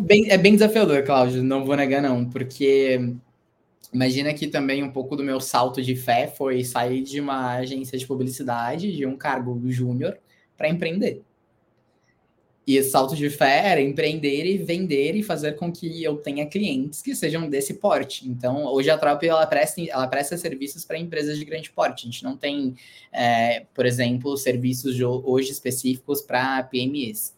Bem, 0.00 0.30
é 0.30 0.38
bem 0.38 0.52
desafiador, 0.52 1.02
Cláudio, 1.02 1.42
não 1.42 1.64
vou 1.64 1.76
negar 1.76 2.00
não, 2.00 2.24
porque 2.24 3.14
Imagina 3.92 4.34
que 4.34 4.46
também 4.46 4.82
um 4.82 4.90
pouco 4.90 5.16
do 5.16 5.22
meu 5.22 5.40
salto 5.40 5.80
de 5.80 5.94
fé 5.94 6.26
foi 6.26 6.64
sair 6.64 7.02
de 7.02 7.20
uma 7.20 7.56
agência 7.56 7.96
de 7.96 8.06
publicidade, 8.06 8.94
de 8.94 9.06
um 9.06 9.16
cargo 9.16 9.60
júnior, 9.70 10.18
para 10.56 10.68
empreender. 10.68 11.22
E 12.66 12.76
esse 12.76 12.90
salto 12.90 13.14
de 13.14 13.30
fé 13.30 13.68
era 13.68 13.80
empreender 13.80 14.44
e 14.44 14.58
vender 14.58 15.14
e 15.14 15.22
fazer 15.22 15.52
com 15.52 15.70
que 15.70 16.02
eu 16.02 16.16
tenha 16.16 16.44
clientes 16.46 17.00
que 17.00 17.14
sejam 17.14 17.48
desse 17.48 17.74
porte. 17.74 18.28
Então, 18.28 18.64
hoje 18.64 18.90
a 18.90 18.98
Trop 18.98 19.24
ela 19.24 19.46
presta, 19.46 19.80
ela 19.80 20.08
presta 20.08 20.36
serviços 20.36 20.84
para 20.84 20.98
empresas 20.98 21.38
de 21.38 21.44
grande 21.44 21.70
porte. 21.70 22.02
A 22.02 22.10
gente 22.10 22.24
não 22.24 22.36
tem, 22.36 22.74
é, 23.12 23.66
por 23.72 23.86
exemplo, 23.86 24.36
serviços 24.36 25.00
hoje 25.00 25.52
específicos 25.52 26.20
para 26.20 26.64
PMEs. 26.64 27.36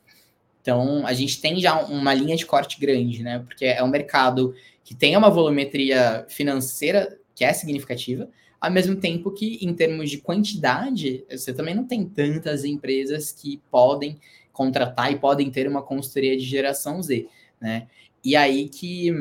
Então, 0.63 1.07
a 1.07 1.13
gente 1.13 1.41
tem 1.43 1.61
já 1.61 1.79
uma 1.79 2.15
linha 2.15 2.35
de 2.35 2.47
corte 2.47 2.81
grande, 2.81 3.23
né? 3.23 3.41
Porque 3.41 3.67
é 3.67 3.85
um 3.85 3.89
mercado 3.89 4.55
que 4.89 4.95
tenha 4.95 5.19
uma 5.19 5.29
volumetria 5.29 6.25
financeira 6.31 7.19
que 7.35 7.45
é 7.45 7.53
significativa, 7.53 8.27
ao 8.59 8.71
mesmo 8.71 8.97
tempo 8.97 9.31
que, 9.31 9.59
em 9.61 9.75
termos 9.75 10.09
de 10.09 10.17
quantidade, 10.17 11.27
você 11.31 11.53
também 11.53 11.75
não 11.75 11.85
tem 11.85 12.07
tantas 12.07 12.65
empresas 12.65 13.31
que 13.31 13.61
podem 13.71 14.19
contratar 14.51 15.13
e 15.13 15.19
podem 15.19 15.51
ter 15.51 15.69
uma 15.69 15.83
consultoria 15.83 16.35
de 16.39 16.43
geração 16.43 17.03
Z, 17.03 17.29
né? 17.61 17.87
E 18.25 18.35
aí 18.35 18.67
que 18.71 19.13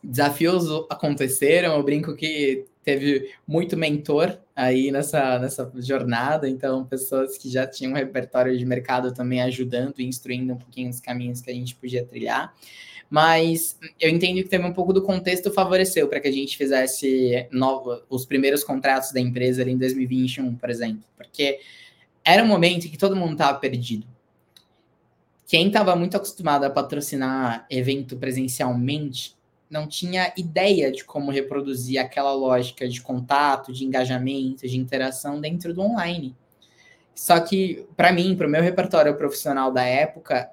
desafios 0.00 0.66
aconteceram, 0.88 1.76
eu 1.76 1.82
brinco 1.82 2.14
que 2.14 2.64
teve 2.84 3.32
muito 3.48 3.76
mentor 3.76 4.38
aí 4.54 4.92
nessa, 4.92 5.40
nessa 5.40 5.72
jornada, 5.74 6.48
então 6.48 6.84
pessoas 6.84 7.36
que 7.36 7.50
já 7.50 7.66
tinham 7.66 7.94
um 7.94 7.96
repertório 7.96 8.56
de 8.56 8.64
mercado 8.64 9.12
também 9.12 9.42
ajudando 9.42 9.98
e 9.98 10.06
instruindo 10.06 10.52
um 10.52 10.56
pouquinho 10.56 10.88
os 10.88 11.00
caminhos 11.00 11.40
que 11.40 11.50
a 11.50 11.54
gente 11.54 11.74
podia 11.74 12.04
trilhar. 12.04 12.54
Mas 13.10 13.78
eu 13.98 14.10
entendo 14.10 14.42
que 14.42 14.48
teve 14.48 14.64
um 14.64 14.72
pouco 14.72 14.92
do 14.92 15.02
contexto 15.02 15.50
favoreceu 15.50 16.08
para 16.08 16.20
que 16.20 16.28
a 16.28 16.32
gente 16.32 16.56
fizesse 16.56 17.46
novo, 17.50 18.02
os 18.10 18.26
primeiros 18.26 18.62
contratos 18.62 19.12
da 19.12 19.20
empresa 19.20 19.62
ali 19.62 19.72
em 19.72 19.78
2021, 19.78 20.54
por 20.56 20.68
exemplo. 20.68 21.04
Porque 21.16 21.60
era 22.22 22.42
um 22.42 22.46
momento 22.46 22.86
em 22.86 22.90
que 22.90 22.98
todo 22.98 23.16
mundo 23.16 23.32
estava 23.32 23.58
perdido. 23.58 24.06
Quem 25.46 25.68
estava 25.68 25.96
muito 25.96 26.14
acostumado 26.14 26.64
a 26.64 26.70
patrocinar 26.70 27.66
evento 27.70 28.18
presencialmente 28.18 29.34
não 29.70 29.86
tinha 29.86 30.32
ideia 30.36 30.92
de 30.92 31.04
como 31.04 31.30
reproduzir 31.30 31.98
aquela 31.98 32.34
lógica 32.34 32.86
de 32.86 33.00
contato, 33.00 33.72
de 33.72 33.84
engajamento, 33.84 34.68
de 34.68 34.76
interação 34.78 35.40
dentro 35.40 35.72
do 35.72 35.80
online. 35.80 36.36
Só 37.14 37.40
que, 37.40 37.86
para 37.96 38.12
mim, 38.12 38.36
para 38.36 38.46
o 38.46 38.50
meu 38.50 38.62
repertório 38.62 39.16
profissional 39.16 39.72
da 39.72 39.82
época, 39.82 40.50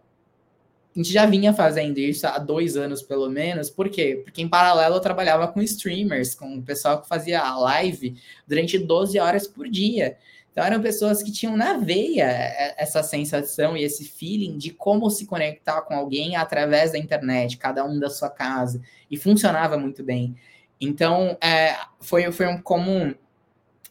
a 0.95 0.99
gente 0.99 1.11
já 1.11 1.25
vinha 1.25 1.53
fazendo 1.53 1.97
isso 1.97 2.25
há 2.25 2.37
dois 2.37 2.77
anos, 2.77 3.01
pelo 3.01 3.29
menos. 3.29 3.69
Por 3.69 3.89
quê? 3.89 4.21
Porque 4.23 4.41
em 4.41 4.47
paralelo 4.47 4.95
eu 4.95 5.01
trabalhava 5.01 5.45
com 5.45 5.61
streamers, 5.61 6.33
com 6.33 6.57
o 6.57 6.63
pessoal 6.63 7.01
que 7.01 7.07
fazia 7.07 7.43
live 7.57 8.15
durante 8.47 8.79
12 8.79 9.19
horas 9.19 9.45
por 9.45 9.67
dia. 9.67 10.17
Então 10.49 10.63
eram 10.63 10.81
pessoas 10.81 11.21
que 11.21 11.33
tinham 11.33 11.57
na 11.57 11.73
veia 11.73 12.23
essa 12.77 13.03
sensação 13.03 13.75
e 13.75 13.83
esse 13.83 14.05
feeling 14.05 14.57
de 14.57 14.71
como 14.71 15.09
se 15.09 15.25
conectar 15.25 15.81
com 15.81 15.93
alguém 15.93 16.37
através 16.37 16.93
da 16.93 16.97
internet, 16.97 17.57
cada 17.57 17.83
um 17.83 17.99
da 17.99 18.09
sua 18.09 18.29
casa. 18.29 18.81
E 19.11 19.17
funcionava 19.17 19.77
muito 19.77 20.01
bem. 20.01 20.33
Então 20.79 21.37
é, 21.41 21.75
foi, 21.99 22.31
foi 22.31 22.47
um, 22.47 22.57
como 22.61 22.89
um, 22.89 23.13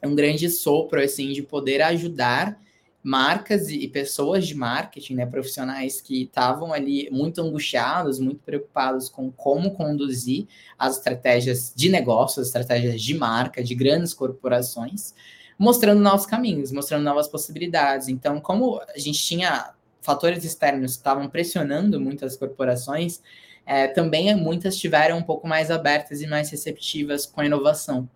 um 0.03 0.15
grande 0.15 0.49
sopro 0.49 1.03
assim, 1.03 1.33
de 1.33 1.43
poder 1.43 1.83
ajudar 1.83 2.59
marcas 3.05 3.69
e 3.69 3.87
pessoas 3.87 4.47
de 4.47 4.55
marketing, 4.55 5.17
né, 5.17 5.27
profissionais 5.27 6.01
que 6.01 6.23
estavam 6.23 6.73
ali 6.73 7.11
muito 7.11 7.43
angustiados, 7.43 8.19
muito 8.19 8.41
preocupados 8.43 9.11
com 9.11 9.31
como 9.31 9.73
conduzir 9.73 10.47
as 10.79 10.97
estratégias 10.97 11.71
de 11.77 11.91
negócio, 11.91 12.41
as 12.41 12.47
estratégias 12.47 13.03
de 13.03 13.15
marca 13.15 13.63
de 13.63 13.75
grandes 13.75 14.15
corporações, 14.15 15.15
mostrando 15.59 16.01
novos 16.01 16.25
caminhos, 16.25 16.73
mostrando 16.73 17.05
novas 17.05 17.29
possibilidades. 17.29 18.09
Então, 18.09 18.41
como 18.41 18.81
a 18.81 18.99
gente 18.99 19.23
tinha 19.23 19.75
fatores 20.01 20.43
externos 20.43 20.93
que 20.93 20.99
estavam 20.99 21.29
pressionando 21.29 22.01
muitas 22.01 22.39
corporações, 22.39 23.21
é, 23.67 23.87
também 23.87 24.35
muitas 24.35 24.79
tiveram 24.79 25.19
um 25.19 25.23
pouco 25.23 25.47
mais 25.47 25.71
abertas 25.71 26.23
e 26.23 26.27
mais 26.27 26.51
receptivas 26.51 27.27
com 27.27 27.43
a 27.43 27.47
inovação. 27.47 28.09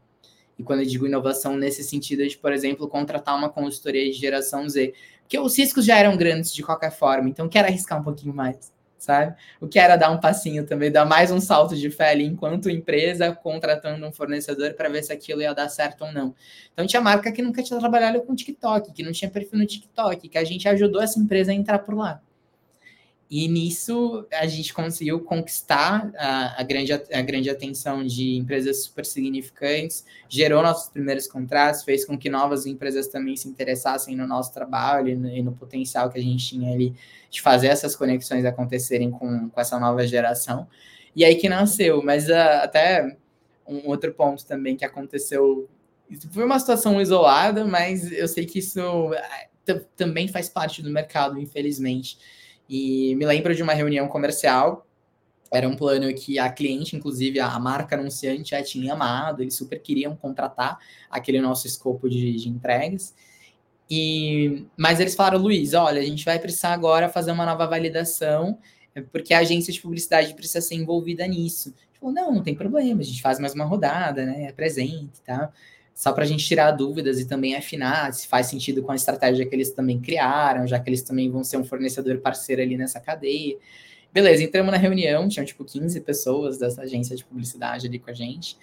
E 0.58 0.62
quando 0.62 0.80
eu 0.80 0.86
digo 0.86 1.06
inovação 1.06 1.56
nesse 1.56 1.84
sentido, 1.84 2.22
é 2.22 2.26
de, 2.26 2.36
por 2.36 2.52
exemplo, 2.52 2.88
contratar 2.88 3.36
uma 3.36 3.48
consultoria 3.48 4.04
de 4.04 4.12
geração 4.12 4.68
Z. 4.68 4.92
Porque 5.22 5.38
os 5.38 5.56
riscos 5.56 5.84
já 5.84 5.96
eram 5.96 6.16
grandes 6.16 6.52
de 6.52 6.62
qualquer 6.62 6.90
forma, 6.90 7.28
então 7.28 7.48
quero 7.48 7.68
arriscar 7.68 8.00
um 8.00 8.02
pouquinho 8.02 8.34
mais, 8.34 8.72
sabe? 8.96 9.36
O 9.60 9.68
que 9.68 9.78
era 9.78 9.94
dar 9.94 10.10
um 10.10 10.18
passinho 10.18 10.66
também, 10.66 10.90
dar 10.90 11.04
mais 11.04 11.30
um 11.30 11.38
salto 11.38 11.76
de 11.76 11.90
fé 11.90 12.10
ali 12.10 12.24
enquanto 12.24 12.70
empresa, 12.70 13.32
contratando 13.34 14.04
um 14.06 14.10
fornecedor 14.10 14.72
para 14.72 14.88
ver 14.88 15.02
se 15.04 15.12
aquilo 15.12 15.42
ia 15.42 15.54
dar 15.54 15.68
certo 15.68 16.04
ou 16.04 16.12
não. 16.12 16.34
Então 16.72 16.86
tinha 16.86 17.00
marca 17.02 17.30
que 17.30 17.42
nunca 17.42 17.62
tinha 17.62 17.78
trabalhado 17.78 18.20
com 18.22 18.34
TikTok, 18.34 18.92
que 18.92 19.02
não 19.02 19.12
tinha 19.12 19.30
perfil 19.30 19.58
no 19.58 19.66
TikTok, 19.66 20.28
que 20.28 20.38
a 20.38 20.44
gente 20.44 20.66
ajudou 20.66 21.02
essa 21.02 21.20
empresa 21.20 21.52
a 21.52 21.54
entrar 21.54 21.80
por 21.80 21.94
lá. 21.94 22.22
E 23.30 23.46
nisso 23.46 24.26
a 24.32 24.46
gente 24.46 24.72
conseguiu 24.72 25.20
conquistar 25.20 26.10
a, 26.16 26.60
a, 26.60 26.62
grande, 26.62 26.92
a 26.92 27.20
grande 27.20 27.50
atenção 27.50 28.02
de 28.02 28.36
empresas 28.36 28.84
super 28.84 29.04
significantes, 29.04 30.02
gerou 30.30 30.62
nossos 30.62 30.88
primeiros 30.88 31.26
contratos, 31.26 31.82
fez 31.82 32.06
com 32.06 32.16
que 32.16 32.30
novas 32.30 32.64
empresas 32.64 33.06
também 33.08 33.36
se 33.36 33.46
interessassem 33.46 34.16
no 34.16 34.26
nosso 34.26 34.54
trabalho 34.54 35.10
e 35.10 35.14
no, 35.14 35.28
e 35.28 35.42
no 35.42 35.52
potencial 35.52 36.08
que 36.08 36.18
a 36.18 36.22
gente 36.22 36.48
tinha 36.48 36.72
ali 36.72 36.94
de 37.30 37.42
fazer 37.42 37.66
essas 37.66 37.94
conexões 37.94 38.46
acontecerem 38.46 39.10
com, 39.10 39.50
com 39.50 39.60
essa 39.60 39.78
nova 39.78 40.06
geração. 40.06 40.66
E 41.14 41.22
aí 41.22 41.34
que 41.34 41.50
nasceu, 41.50 42.02
mas 42.02 42.30
uh, 42.30 42.62
até 42.62 43.14
um 43.66 43.88
outro 43.88 44.14
ponto 44.14 44.46
também 44.46 44.74
que 44.74 44.86
aconteceu, 44.86 45.68
foi 46.30 46.44
uma 46.44 46.58
situação 46.58 46.98
isolada, 46.98 47.66
mas 47.66 48.10
eu 48.10 48.26
sei 48.26 48.46
que 48.46 48.60
isso 48.60 48.80
uh, 49.10 49.80
também 49.94 50.28
faz 50.28 50.48
parte 50.48 50.80
do 50.80 50.90
mercado, 50.90 51.38
infelizmente 51.38 52.16
e 52.68 53.14
me 53.14 53.24
lembro 53.24 53.54
de 53.54 53.62
uma 53.62 53.72
reunião 53.72 54.06
comercial. 54.08 54.86
Era 55.50 55.66
um 55.66 55.74
plano 55.74 56.12
que 56.12 56.38
a 56.38 56.50
cliente, 56.52 56.94
inclusive 56.94 57.40
a 57.40 57.58
marca 57.58 57.96
anunciante, 57.96 58.50
já 58.50 58.62
tinha 58.62 58.92
amado, 58.92 59.42
eles 59.42 59.54
super 59.54 59.80
queriam 59.80 60.14
contratar 60.14 60.78
aquele 61.10 61.40
nosso 61.40 61.66
escopo 61.66 62.08
de, 62.08 62.36
de 62.36 62.48
entregas. 62.48 63.14
E, 63.90 64.66
mas 64.76 65.00
eles 65.00 65.14
falaram, 65.14 65.38
Luiz, 65.38 65.72
olha, 65.72 66.00
a 66.00 66.04
gente 66.04 66.24
vai 66.24 66.38
precisar 66.38 66.74
agora 66.74 67.08
fazer 67.08 67.32
uma 67.32 67.46
nova 67.46 67.66
validação, 67.66 68.58
porque 69.10 69.32
a 69.32 69.38
agência 69.38 69.72
de 69.72 69.80
publicidade 69.80 70.34
precisa 70.34 70.60
ser 70.60 70.74
envolvida 70.74 71.26
nisso. 71.26 71.74
Tipo, 71.94 72.10
não, 72.10 72.32
não 72.32 72.42
tem 72.42 72.54
problema, 72.54 73.00
a 73.00 73.04
gente 73.04 73.22
faz 73.22 73.38
mais 73.38 73.54
uma 73.54 73.64
rodada, 73.64 74.26
né? 74.26 74.44
É 74.44 74.52
presente, 74.52 75.22
tá? 75.24 75.50
Só 75.98 76.12
para 76.12 76.22
a 76.22 76.26
gente 76.28 76.46
tirar 76.46 76.70
dúvidas 76.70 77.18
e 77.18 77.24
também 77.24 77.56
afinar 77.56 78.14
se 78.14 78.28
faz 78.28 78.46
sentido 78.46 78.84
com 78.84 78.92
a 78.92 78.94
estratégia 78.94 79.44
que 79.44 79.52
eles 79.52 79.72
também 79.72 79.98
criaram, 79.98 80.64
já 80.64 80.78
que 80.78 80.88
eles 80.88 81.02
também 81.02 81.28
vão 81.28 81.42
ser 81.42 81.56
um 81.56 81.64
fornecedor 81.64 82.18
parceiro 82.18 82.62
ali 82.62 82.76
nessa 82.76 83.00
cadeia. 83.00 83.58
Beleza, 84.12 84.44
entramos 84.44 84.70
na 84.70 84.78
reunião, 84.78 85.28
tinham 85.28 85.44
tipo 85.44 85.64
15 85.64 86.00
pessoas 86.02 86.56
dessa 86.56 86.82
agência 86.82 87.16
de 87.16 87.24
publicidade 87.24 87.88
ali 87.88 87.98
com 87.98 88.10
a 88.10 88.14
gente, 88.14 88.56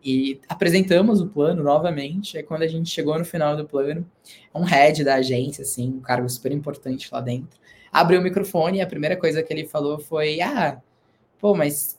e 0.00 0.40
apresentamos 0.48 1.20
o 1.20 1.26
plano 1.26 1.60
novamente. 1.60 2.38
É 2.38 2.42
quando 2.44 2.62
a 2.62 2.68
gente 2.68 2.88
chegou 2.88 3.18
no 3.18 3.24
final 3.24 3.56
do 3.56 3.66
plano, 3.66 4.08
um 4.54 4.62
head 4.62 5.02
da 5.02 5.16
agência, 5.16 5.62
assim, 5.62 5.88
um 5.88 6.00
cargo 6.00 6.28
super 6.28 6.52
importante 6.52 7.08
lá 7.10 7.20
dentro, 7.20 7.58
abriu 7.90 8.20
o 8.20 8.22
microfone 8.22 8.78
e 8.78 8.80
a 8.80 8.86
primeira 8.86 9.16
coisa 9.16 9.42
que 9.42 9.52
ele 9.52 9.66
falou 9.66 9.98
foi: 9.98 10.40
Ah, 10.40 10.80
pô, 11.40 11.52
mas 11.52 11.98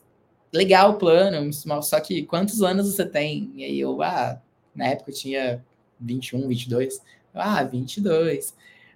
legal 0.50 0.92
o 0.92 0.94
plano, 0.94 1.52
só 1.82 2.00
que 2.00 2.22
quantos 2.22 2.62
anos 2.62 2.90
você 2.90 3.04
tem? 3.04 3.52
E 3.54 3.64
aí 3.64 3.78
eu, 3.78 4.00
ah, 4.00 4.40
na 4.78 4.86
época 4.86 5.10
eu 5.10 5.14
tinha 5.14 5.64
21, 6.00 6.48
22. 6.48 7.02
Ah, 7.34 7.62
22. 7.64 8.54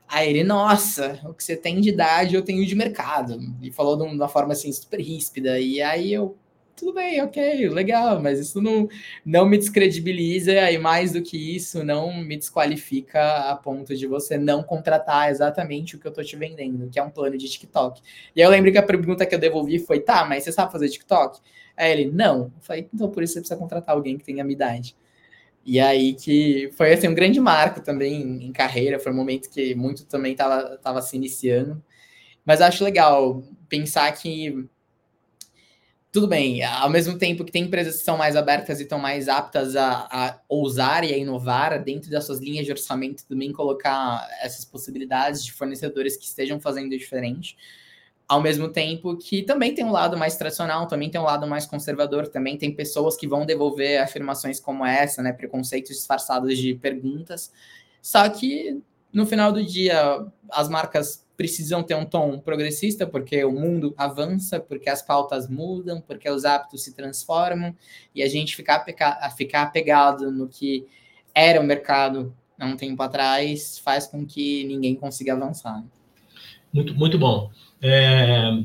Aí 0.09 0.29
ele, 0.31 0.45
nossa, 0.45 1.21
o 1.25 1.35
que 1.35 1.43
você 1.43 1.57
tem 1.57 1.81
de 1.81 1.89
idade 1.89 2.35
eu 2.35 2.43
tenho 2.43 2.65
de 2.67 2.75
mercado. 2.75 3.39
E 3.61 3.71
falou 3.73 3.97
de 3.97 4.05
uma 4.05 4.29
forma 4.29 4.53
assim 4.53 4.73
super 4.73 5.01
ríspida. 5.01 5.59
E 5.59 5.83
aí 5.83 6.13
eu, 6.13 6.37
tudo 6.77 6.95
bem, 6.95 7.21
ok, 7.23 7.69
legal, 7.71 8.21
mas 8.21 8.39
isso 8.39 8.61
não, 8.61 8.89
não 9.25 9.47
me 9.47 9.59
descredibiliza. 9.59 10.53
E 10.71 10.79
mais 10.79 11.13
do 11.13 11.23
que 11.23 11.57
isso, 11.57 11.83
não 11.83 12.15
me 12.15 12.37
desqualifica 12.37 13.51
a 13.51 13.57
ponto 13.57 13.97
de 13.97 14.07
você 14.07 14.39
não 14.39 14.63
contratar 14.63 15.31
exatamente 15.31 15.97
o 15.97 15.99
que 15.99 16.07
eu 16.07 16.13
tô 16.13 16.23
te 16.23 16.37
vendendo, 16.37 16.89
que 16.91 16.99
é 16.99 17.03
um 17.03 17.11
plano 17.11 17.37
de 17.37 17.49
TikTok. 17.49 18.01
E 18.37 18.41
eu 18.41 18.51
lembro 18.51 18.71
que 18.71 18.79
a 18.79 18.83
pergunta 18.83 19.27
que 19.27 19.35
eu 19.35 19.39
devolvi 19.39 19.79
foi: 19.79 20.01
tá, 20.01 20.25
mas 20.27 20.45
você 20.45 20.53
sabe 20.53 20.71
fazer 20.73 20.89
TikTok? 20.89 21.41
Aí 21.77 21.91
ele, 21.91 22.11
não. 22.11 22.45
Eu 22.45 22.53
falei, 22.61 22.89
então 22.93 23.11
por 23.11 23.23
isso 23.23 23.35
você 23.35 23.41
precisa 23.41 23.59
contratar 23.59 23.95
alguém 23.95 24.19
que 24.19 24.25
tenha 24.25 24.43
a 24.43 24.45
minha 24.45 24.55
idade. 24.55 24.95
E 25.65 25.79
aí 25.79 26.15
que 26.15 26.71
foi 26.77 26.93
assim, 26.93 27.09
um 27.09 27.15
grande 27.15 27.41
marco 27.41 27.81
também 27.81 28.45
em 28.45 28.53
carreira, 28.53 28.99
foi 28.99 29.13
um 29.13 29.17
momento 29.17 29.49
que 29.51 29.75
muito 29.75 30.05
também 30.07 30.33
estava 30.33 30.77
tava 30.79 31.03
se 31.03 31.17
iniciando. 31.17 31.83
Mas 32.45 32.61
acho 32.61 32.85
legal 32.85 33.43
pensar 33.69 34.11
que 34.13 34.69
tudo 36.13 36.29
bem, 36.29 36.63
ao 36.63 36.91
mesmo 36.91 37.17
tempo 37.17 37.43
que 37.43 37.51
tem 37.51 37.65
empresas 37.65 37.97
que 37.97 38.05
são 38.05 38.19
mais 38.19 38.37
abertas 38.37 38.81
e 38.81 38.83
estão 38.83 38.99
mais 38.99 39.29
aptas 39.31 39.75
a, 39.77 40.07
a, 40.11 40.41
ousar 40.47 41.05
e 41.05 41.15
a 41.15 41.17
inovar 41.17 41.83
dentro 41.83 42.11
das 42.11 42.27
suas 42.27 42.39
linhas 42.39 42.67
de 42.67 42.73
orçamento, 42.73 43.25
também 43.27 43.51
colocar 43.51 44.29
essas 44.43 44.63
possibilidades 44.63 45.43
de 45.43 45.53
fornecedores 45.53 46.17
que 46.17 46.27
estejam 46.27 46.61
fazendo 46.61 46.91
diferente 46.91 47.57
ao 48.33 48.41
mesmo 48.41 48.67
tempo 48.67 49.15
que 49.15 49.43
também 49.43 49.75
tem 49.75 49.85
um 49.85 49.91
lado 49.91 50.17
mais 50.17 50.37
tradicional, 50.37 50.87
também 50.87 51.11
tem 51.11 51.21
um 51.21 51.25
lado 51.25 51.47
mais 51.47 51.67
conservador, 51.67 52.27
também 52.29 52.57
tem 52.57 52.75
pessoas 52.75 53.15
que 53.15 53.29
vão 53.29 53.45
devolver 53.45 54.01
afirmações 54.01 54.59
como 54.59 54.87
essa, 54.87 55.23
né, 55.23 55.35
preconceitos 55.35 55.95
disfarçados 55.95 56.57
de 56.57 56.75
perguntas. 56.75 57.53
Só 58.01 58.27
que 58.31 58.81
no 59.13 59.27
final 59.27 59.53
do 59.53 59.63
dia 59.63 60.27
as 60.51 60.67
marcas 60.71 61.27
precisam 61.37 61.83
ter 61.83 61.95
um 61.95 62.07
tom 62.07 62.39
progressista, 62.39 63.07
porque 63.07 63.45
o 63.45 63.53
mundo 63.53 63.93
avança, 63.99 64.59
porque 64.59 64.89
as 64.89 65.03
pautas 65.03 65.47
mudam, 65.47 66.01
porque 66.01 66.31
os 66.31 66.47
hábitos 66.47 66.85
se 66.85 66.95
transformam, 66.95 67.77
e 68.15 68.23
a 68.23 68.29
gente 68.31 68.57
ficar, 68.57 68.83
ficar 69.37 69.63
apegado 69.63 70.33
no 70.33 70.49
que 70.49 70.87
era 71.35 71.61
o 71.61 71.65
mercado 71.65 72.35
há 72.59 72.65
um 72.65 72.79
tempo 72.79 73.03
atrás 73.03 73.79
faz 73.79 74.07
com 74.07 74.25
que 74.25 74.65
ninguém 74.65 74.95
consiga 74.95 75.35
avançar. 75.35 75.85
Muito, 76.73 76.95
muito 76.95 77.19
bom. 77.19 77.51
É, 77.83 78.63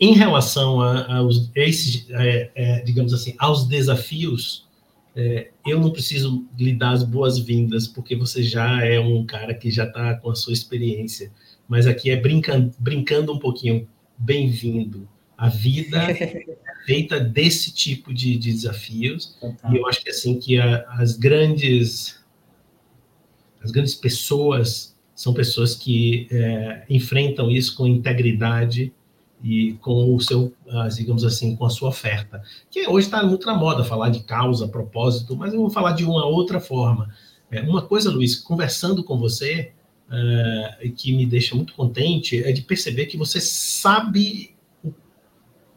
em 0.00 0.14
relação 0.14 0.80
a, 0.80 1.16
aos, 1.16 1.50
esses, 1.54 2.08
é, 2.10 2.50
é, 2.54 2.80
digamos 2.80 3.12
assim, 3.12 3.34
aos 3.38 3.66
desafios, 3.68 4.66
é, 5.14 5.50
eu 5.66 5.78
não 5.78 5.90
preciso 5.90 6.46
lhe 6.58 6.72
dar 6.72 6.92
as 6.92 7.02
boas-vindas, 7.02 7.86
porque 7.86 8.16
você 8.16 8.42
já 8.42 8.84
é 8.84 8.98
um 8.98 9.24
cara 9.26 9.54
que 9.54 9.70
já 9.70 9.84
está 9.84 10.14
com 10.14 10.30
a 10.30 10.34
sua 10.34 10.52
experiência. 10.52 11.30
Mas 11.68 11.86
aqui 11.86 12.10
é 12.10 12.16
brincando, 12.16 12.72
brincando 12.78 13.32
um 13.32 13.38
pouquinho. 13.38 13.86
Bem-vindo. 14.16 15.08
A 15.36 15.48
vida 15.48 15.98
é 16.10 16.56
feita 16.86 17.20
desse 17.20 17.72
tipo 17.72 18.12
de, 18.12 18.36
de 18.36 18.52
desafios. 18.52 19.36
E 19.70 19.76
eu 19.76 19.86
acho 19.86 20.02
que 20.02 20.10
assim 20.10 20.38
que 20.38 20.58
a, 20.58 20.84
as 20.98 21.16
grandes 21.16 22.22
as 23.62 23.70
grandes 23.70 23.94
pessoas 23.94 24.93
são 25.14 25.32
pessoas 25.32 25.74
que 25.74 26.26
é, 26.30 26.84
enfrentam 26.90 27.50
isso 27.50 27.76
com 27.76 27.86
integridade 27.86 28.92
e 29.42 29.74
com 29.74 30.14
o 30.14 30.20
seu, 30.20 30.54
digamos 30.96 31.22
assim, 31.22 31.54
com 31.54 31.66
a 31.66 31.70
sua 31.70 31.90
oferta. 31.90 32.42
Que 32.70 32.88
hoje 32.88 33.06
está 33.06 33.22
muito 33.22 33.46
na 33.46 33.54
moda 33.54 33.84
falar 33.84 34.08
de 34.08 34.22
causa, 34.22 34.66
propósito, 34.66 35.36
mas 35.36 35.52
eu 35.52 35.60
vou 35.60 35.70
falar 35.70 35.92
de 35.92 36.02
uma 36.02 36.24
outra 36.24 36.58
forma. 36.58 37.10
É, 37.50 37.60
uma 37.60 37.82
coisa, 37.82 38.10
Luiz, 38.10 38.36
conversando 38.36 39.04
com 39.04 39.18
você, 39.18 39.72
é, 40.10 40.88
que 40.96 41.12
me 41.14 41.26
deixa 41.26 41.54
muito 41.54 41.74
contente, 41.74 42.42
é 42.42 42.52
de 42.52 42.62
perceber 42.62 43.06
que 43.06 43.16
você 43.16 43.40
sabe 43.40 44.54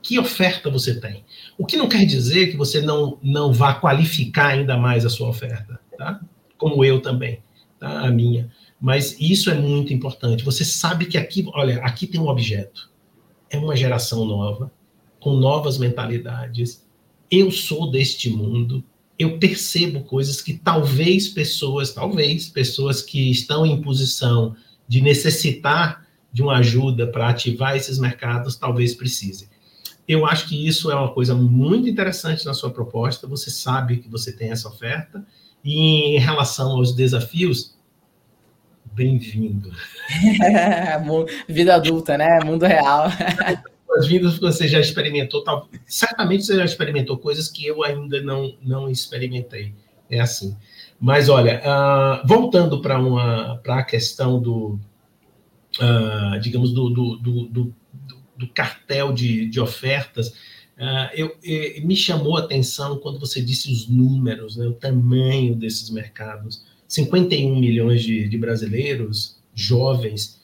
que 0.02 0.18
oferta 0.18 0.70
você 0.70 1.00
tem. 1.00 1.26
O 1.58 1.66
que 1.66 1.76
não 1.76 1.90
quer 1.90 2.06
dizer 2.06 2.50
que 2.50 2.56
você 2.56 2.82
não, 2.82 3.18
não 3.22 3.52
vá 3.52 3.74
qualificar 3.74 4.48
ainda 4.48 4.78
mais 4.78 5.06
a 5.06 5.10
sua 5.10 5.28
oferta, 5.28 5.80
tá? 5.98 6.22
Como 6.58 6.86
eu 6.86 7.02
também, 7.02 7.42
tá? 7.78 8.08
A 8.08 8.10
minha. 8.10 8.50
Mas 8.80 9.20
isso 9.20 9.50
é 9.50 9.56
muito 9.56 9.94
importante. 9.94 10.44
Você 10.44 10.64
sabe 10.64 11.06
que 11.06 11.18
aqui, 11.18 11.46
olha, 11.54 11.78
aqui 11.80 12.06
tem 12.06 12.20
um 12.20 12.28
objeto. 12.28 12.92
é 13.50 13.58
uma 13.58 13.76
geração 13.76 14.26
nova, 14.26 14.72
com 15.20 15.36
novas 15.36 15.78
mentalidades. 15.78 16.86
Eu 17.32 17.50
sou 17.50 17.90
deste 17.90 18.30
mundo, 18.30 18.84
eu 19.18 19.40
percebo 19.40 20.02
coisas 20.02 20.42
que 20.42 20.54
talvez 20.54 21.28
pessoas, 21.30 21.94
talvez 21.94 22.50
pessoas 22.50 23.02
que 23.02 23.32
estão 23.32 23.66
em 23.66 23.82
posição 23.82 24.56
de 24.88 25.02
necessitar 25.02 26.06
de 26.32 26.42
uma 26.42 26.58
ajuda 26.58 27.08
para 27.08 27.30
ativar 27.30 27.76
esses 27.76 27.98
mercados, 27.98 28.56
talvez 28.56 28.94
precisem. 28.94 29.48
Eu 30.08 30.26
acho 30.26 30.48
que 30.48 30.68
isso 30.68 30.90
é 30.92 30.96
uma 30.96 31.12
coisa 31.12 31.34
muito 31.36 31.90
interessante 31.90 32.46
na 32.46 32.54
sua 32.54 32.70
proposta. 32.70 33.28
Você 33.28 33.50
sabe 33.50 33.98
que 33.98 34.08
você 34.08 34.32
tem 34.32 34.52
essa 34.52 34.70
oferta. 34.70 35.26
E 35.64 36.16
em 36.16 36.20
relação 36.20 36.72
aos 36.72 36.94
desafios, 36.94 37.77
bem-vindo. 38.98 39.72
Vida 41.48 41.76
adulta, 41.76 42.18
né? 42.18 42.40
Mundo 42.44 42.66
real. 42.66 43.10
Boas-vindas, 43.88 44.40
você 44.40 44.68
já 44.68 44.80
experimentou, 44.80 45.44
tal, 45.44 45.70
certamente 45.86 46.44
você 46.44 46.56
já 46.56 46.66
experimentou 46.66 47.18
coisas 47.18 47.48
que 47.48 47.66
eu 47.66 47.84
ainda 47.84 48.20
não, 48.22 48.56
não 48.60 48.90
experimentei. 48.90 49.74
É 50.10 50.20
assim. 50.20 50.58
Mas 51.00 51.30
olha, 51.30 51.62
uh, 51.62 52.28
voltando 52.28 52.82
para 52.82 53.00
uma 53.00 53.58
para 53.58 53.80
a 53.80 53.84
questão 53.84 54.42
do, 54.42 54.80
uh, 55.80 56.40
digamos, 56.42 56.74
do, 56.74 56.90
do, 56.90 57.18
do, 57.18 57.74
do, 58.36 58.48
cartel 58.48 59.14
de, 59.14 59.46
de 59.48 59.60
ofertas, 59.60 60.30
uh, 60.30 61.10
eu, 61.14 61.38
eu, 61.44 61.86
me 61.86 61.96
chamou 61.96 62.36
a 62.38 62.40
atenção 62.40 62.98
quando 62.98 63.20
você 63.20 63.42
disse 63.42 63.72
os 63.72 63.88
números, 63.88 64.58
né, 64.58 64.66
o 64.66 64.74
tamanho 64.74 65.56
desses 65.56 65.90
mercados. 65.92 66.66
51 66.88 67.60
milhões 67.60 68.04
de, 68.04 68.28
de 68.28 68.38
brasileiros 68.38 69.38
jovens 69.54 70.40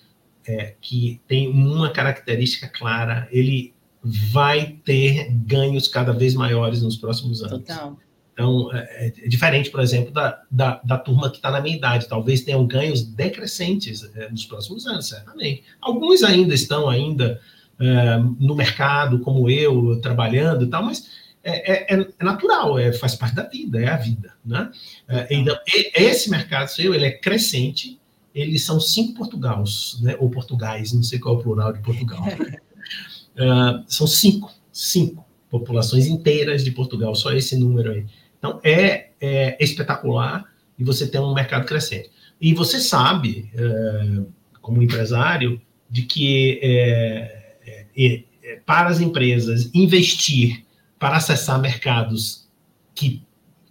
é, 0.46 0.74
que 0.82 1.22
tem 1.28 1.48
uma 1.48 1.92
característica 1.92 2.68
clara, 2.68 3.28
ele 3.32 3.74
vai 4.04 4.78
ter 4.84 5.32
ganhos 5.32 5.88
cada 5.88 6.12
vez 6.12 6.34
maiores 6.34 6.82
nos 6.82 6.98
próximos 6.98 7.42
anos. 7.42 7.60
Total. 7.60 7.98
Então, 8.34 8.74
é, 8.74 9.14
é 9.24 9.28
diferente, 9.28 9.70
por 9.70 9.80
exemplo, 9.80 10.12
da, 10.12 10.42
da, 10.50 10.82
da 10.84 10.98
turma 10.98 11.30
que 11.30 11.38
está 11.38 11.52
na 11.52 11.62
minha 11.62 11.78
idade. 11.78 12.10
Talvez 12.10 12.42
tenham 12.42 12.66
ganhos 12.66 13.04
decrescentes 13.04 14.04
é, 14.16 14.30
nos 14.30 14.46
próximos 14.46 14.88
anos, 14.88 15.08
certamente. 15.08 15.64
Alguns 15.80 16.24
ainda 16.24 16.54
estão 16.54 16.90
ainda 16.90 17.40
é, 17.80 18.18
no 18.40 18.56
mercado, 18.56 19.20
como 19.20 19.50
eu, 19.50 20.00
trabalhando 20.02 20.66
e 20.66 20.68
tal, 20.68 20.84
mas 20.84 21.23
é, 21.44 21.94
é, 21.94 21.94
é, 21.94 22.24
natural, 22.24 22.80
é, 22.80 22.94
faz 22.94 23.16
parte 23.16 23.36
da 23.36 23.44
vida, 23.44 23.80
é 23.82 23.90
a 23.90 23.98
vida. 23.98 24.34
Né? 24.46 24.72
É, 25.08 25.28
então, 25.32 25.58
esse 25.94 26.30
mercado 26.30 26.70
seu 26.70 26.94
ele 26.96 27.06
é 27.06 27.12
crescente, 27.12 28.00
eles 28.34 28.64
são 28.64 28.80
cinco 28.80 29.14
Portugais, 29.14 29.98
né? 30.02 30.16
ou 30.20 30.30
Portugais, 30.30 30.94
não 30.94 31.04
sei 31.04 31.20
qual 31.20 31.36
é 31.36 31.38
o 31.38 31.42
plural 31.42 31.74
de 31.74 31.82
Portugal. 31.82 32.24
uh, 32.26 33.84
são 33.88 34.08
cinco, 34.08 34.52
cinco 34.72 35.26
populações 35.50 36.08
inteiras 36.08 36.64
de 36.64 36.72
Portugal, 36.72 37.14
só 37.14 37.32
esse 37.34 37.58
número 37.58 37.92
aí. 37.92 38.06
Então, 38.40 38.60
é, 38.64 39.10
é 39.22 39.58
espetacular 39.64 40.46
e 40.80 40.84
você 40.84 41.06
tem 41.08 41.22
um 41.22 41.34
mercado 41.34 41.66
crescente. 41.66 42.10
E 42.42 42.54
você 42.54 42.80
sabe, 42.80 43.52
uh, 43.54 44.26
como 44.62 44.82
empresário, 44.82 45.62
de 45.90 46.04
que 46.04 46.60
é, 46.64 47.56
é, 47.96 48.24
é, 48.44 48.56
para 48.66 48.90
as 48.90 49.00
empresas 49.00 49.70
investir 49.74 50.66
para 51.04 51.18
acessar 51.18 51.60
mercados 51.60 52.48
que 52.96 53.22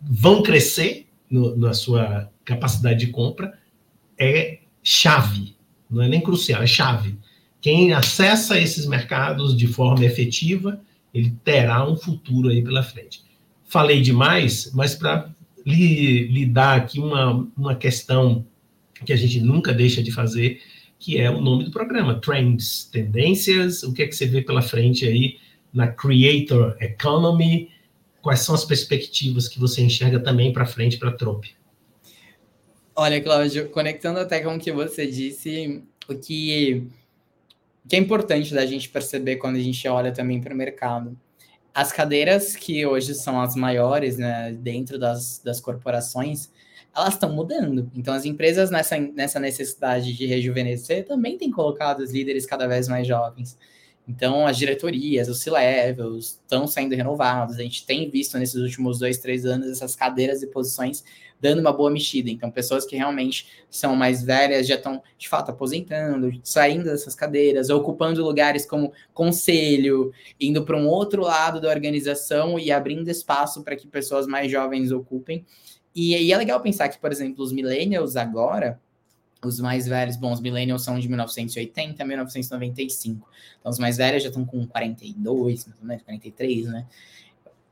vão 0.02 0.42
crescer 0.42 1.06
no, 1.30 1.56
na 1.56 1.72
sua 1.72 2.30
capacidade 2.44 3.06
de 3.06 3.10
compra, 3.10 3.58
é 4.18 4.58
chave, 4.82 5.56
não 5.88 6.02
é 6.02 6.08
nem 6.08 6.20
crucial, 6.20 6.62
é 6.62 6.66
chave. 6.66 7.16
Quem 7.58 7.94
acessa 7.94 8.60
esses 8.60 8.84
mercados 8.84 9.56
de 9.56 9.66
forma 9.66 10.04
efetiva, 10.04 10.78
ele 11.14 11.34
terá 11.42 11.88
um 11.88 11.96
futuro 11.96 12.50
aí 12.50 12.62
pela 12.62 12.82
frente. 12.82 13.22
Falei 13.64 14.02
demais, 14.02 14.70
mas 14.74 14.94
para 14.94 15.30
lhe, 15.64 16.28
lhe 16.28 16.44
dar 16.44 16.76
aqui 16.76 17.00
uma, 17.00 17.48
uma 17.56 17.74
questão 17.74 18.44
que 19.06 19.12
a 19.14 19.16
gente 19.16 19.40
nunca 19.40 19.72
deixa 19.72 20.02
de 20.02 20.12
fazer, 20.12 20.60
que 20.98 21.18
é 21.18 21.30
o 21.30 21.40
nome 21.40 21.64
do 21.64 21.70
programa, 21.70 22.20
Trends, 22.20 22.90
Tendências, 22.92 23.82
o 23.84 23.94
que 23.94 24.02
é 24.02 24.06
que 24.06 24.14
você 24.14 24.26
vê 24.26 24.42
pela 24.42 24.60
frente 24.60 25.06
aí 25.06 25.38
na 25.72 25.88
Creator 25.88 26.76
Economy, 26.80 27.70
quais 28.20 28.40
são 28.40 28.54
as 28.54 28.64
perspectivas 28.64 29.48
que 29.48 29.58
você 29.58 29.82
enxerga 29.82 30.20
também 30.20 30.52
para 30.52 30.66
frente 30.66 30.98
para 30.98 31.11
a 31.11 31.12
Trope? 31.12 31.54
Olha, 32.94 33.20
Cláudio, 33.22 33.70
conectando 33.70 34.20
até 34.20 34.40
com 34.40 34.54
o 34.54 34.58
que 34.58 34.70
você 34.70 35.06
disse, 35.06 35.82
o 36.08 36.14
que, 36.14 36.87
o 37.85 37.88
que 37.88 37.96
é 37.96 37.98
importante 37.98 38.52
da 38.54 38.66
gente 38.66 38.88
perceber 38.88 39.37
quando 39.37 39.56
a 39.56 39.61
gente 39.61 39.87
olha 39.88 40.12
também 40.12 40.40
para 40.40 40.52
o 40.52 40.56
mercado. 40.56 41.18
As 41.74 41.90
cadeiras 41.90 42.54
que 42.54 42.85
hoje 42.85 43.14
são 43.14 43.40
as 43.40 43.56
maiores 43.56 44.18
né, 44.18 44.52
dentro 44.52 44.98
das, 44.98 45.38
das 45.38 45.58
corporações, 45.58 46.50
elas 46.94 47.14
estão 47.14 47.32
mudando. 47.32 47.90
Então, 47.96 48.12
as 48.12 48.26
empresas, 48.26 48.70
nessa, 48.70 48.98
nessa 48.98 49.40
necessidade 49.40 50.12
de 50.12 50.26
rejuvenescer, 50.26 51.06
também 51.06 51.38
têm 51.38 51.50
colocado 51.50 52.00
os 52.00 52.12
líderes 52.12 52.44
cada 52.44 52.66
vez 52.66 52.88
mais 52.88 53.06
jovens. 53.06 53.58
Então, 54.06 54.46
as 54.46 54.56
diretorias, 54.56 55.28
os 55.28 55.40
C-levels 55.40 56.40
estão 56.42 56.66
sendo 56.66 56.94
renovados. 56.94 57.56
A 57.56 57.62
gente 57.62 57.86
tem 57.86 58.10
visto 58.10 58.36
nesses 58.36 58.60
últimos 58.60 58.98
dois, 58.98 59.18
três 59.18 59.46
anos 59.46 59.70
essas 59.70 59.94
cadeiras 59.94 60.42
e 60.42 60.48
posições 60.48 61.04
dando 61.40 61.60
uma 61.60 61.72
boa 61.72 61.90
mexida. 61.90 62.30
Então, 62.30 62.50
pessoas 62.50 62.84
que 62.84 62.96
realmente 62.96 63.48
são 63.68 63.96
mais 63.96 64.22
velhas 64.22 64.66
já 64.66 64.76
estão, 64.76 65.02
de 65.18 65.28
fato, 65.28 65.50
aposentando, 65.50 66.30
saindo 66.44 66.84
dessas 66.84 67.16
cadeiras, 67.16 67.68
ocupando 67.68 68.24
lugares 68.24 68.64
como 68.64 68.92
conselho, 69.12 70.12
indo 70.40 70.64
para 70.64 70.76
um 70.76 70.86
outro 70.86 71.22
lado 71.22 71.60
da 71.60 71.68
organização 71.68 72.60
e 72.60 72.70
abrindo 72.70 73.08
espaço 73.08 73.62
para 73.64 73.74
que 73.74 73.88
pessoas 73.88 74.24
mais 74.26 74.50
jovens 74.50 74.92
ocupem. 74.92 75.44
E, 75.94 76.16
e 76.16 76.32
é 76.32 76.36
legal 76.36 76.60
pensar 76.60 76.88
que, 76.88 76.98
por 76.98 77.10
exemplo, 77.10 77.42
os 77.42 77.52
millennials 77.52 78.14
agora 78.14 78.80
os 79.44 79.59
mais 79.59 79.87
velhos, 79.87 80.16
bom, 80.16 80.33
os 80.33 80.40
millennials 80.40 80.85
são 80.85 80.98
de 80.98 81.09
1980 81.09 82.02
a 82.02 82.07
1995. 82.07 83.28
Então, 83.59 83.70
os 83.70 83.78
mais 83.78 83.96
velhos 83.96 84.22
já 84.22 84.28
estão 84.28 84.44
com 84.44 84.66
42, 84.66 85.66
mais 85.66 85.81
ou 85.81 85.87
menos, 85.87 86.02
43, 86.05 86.66
né? 86.66 86.87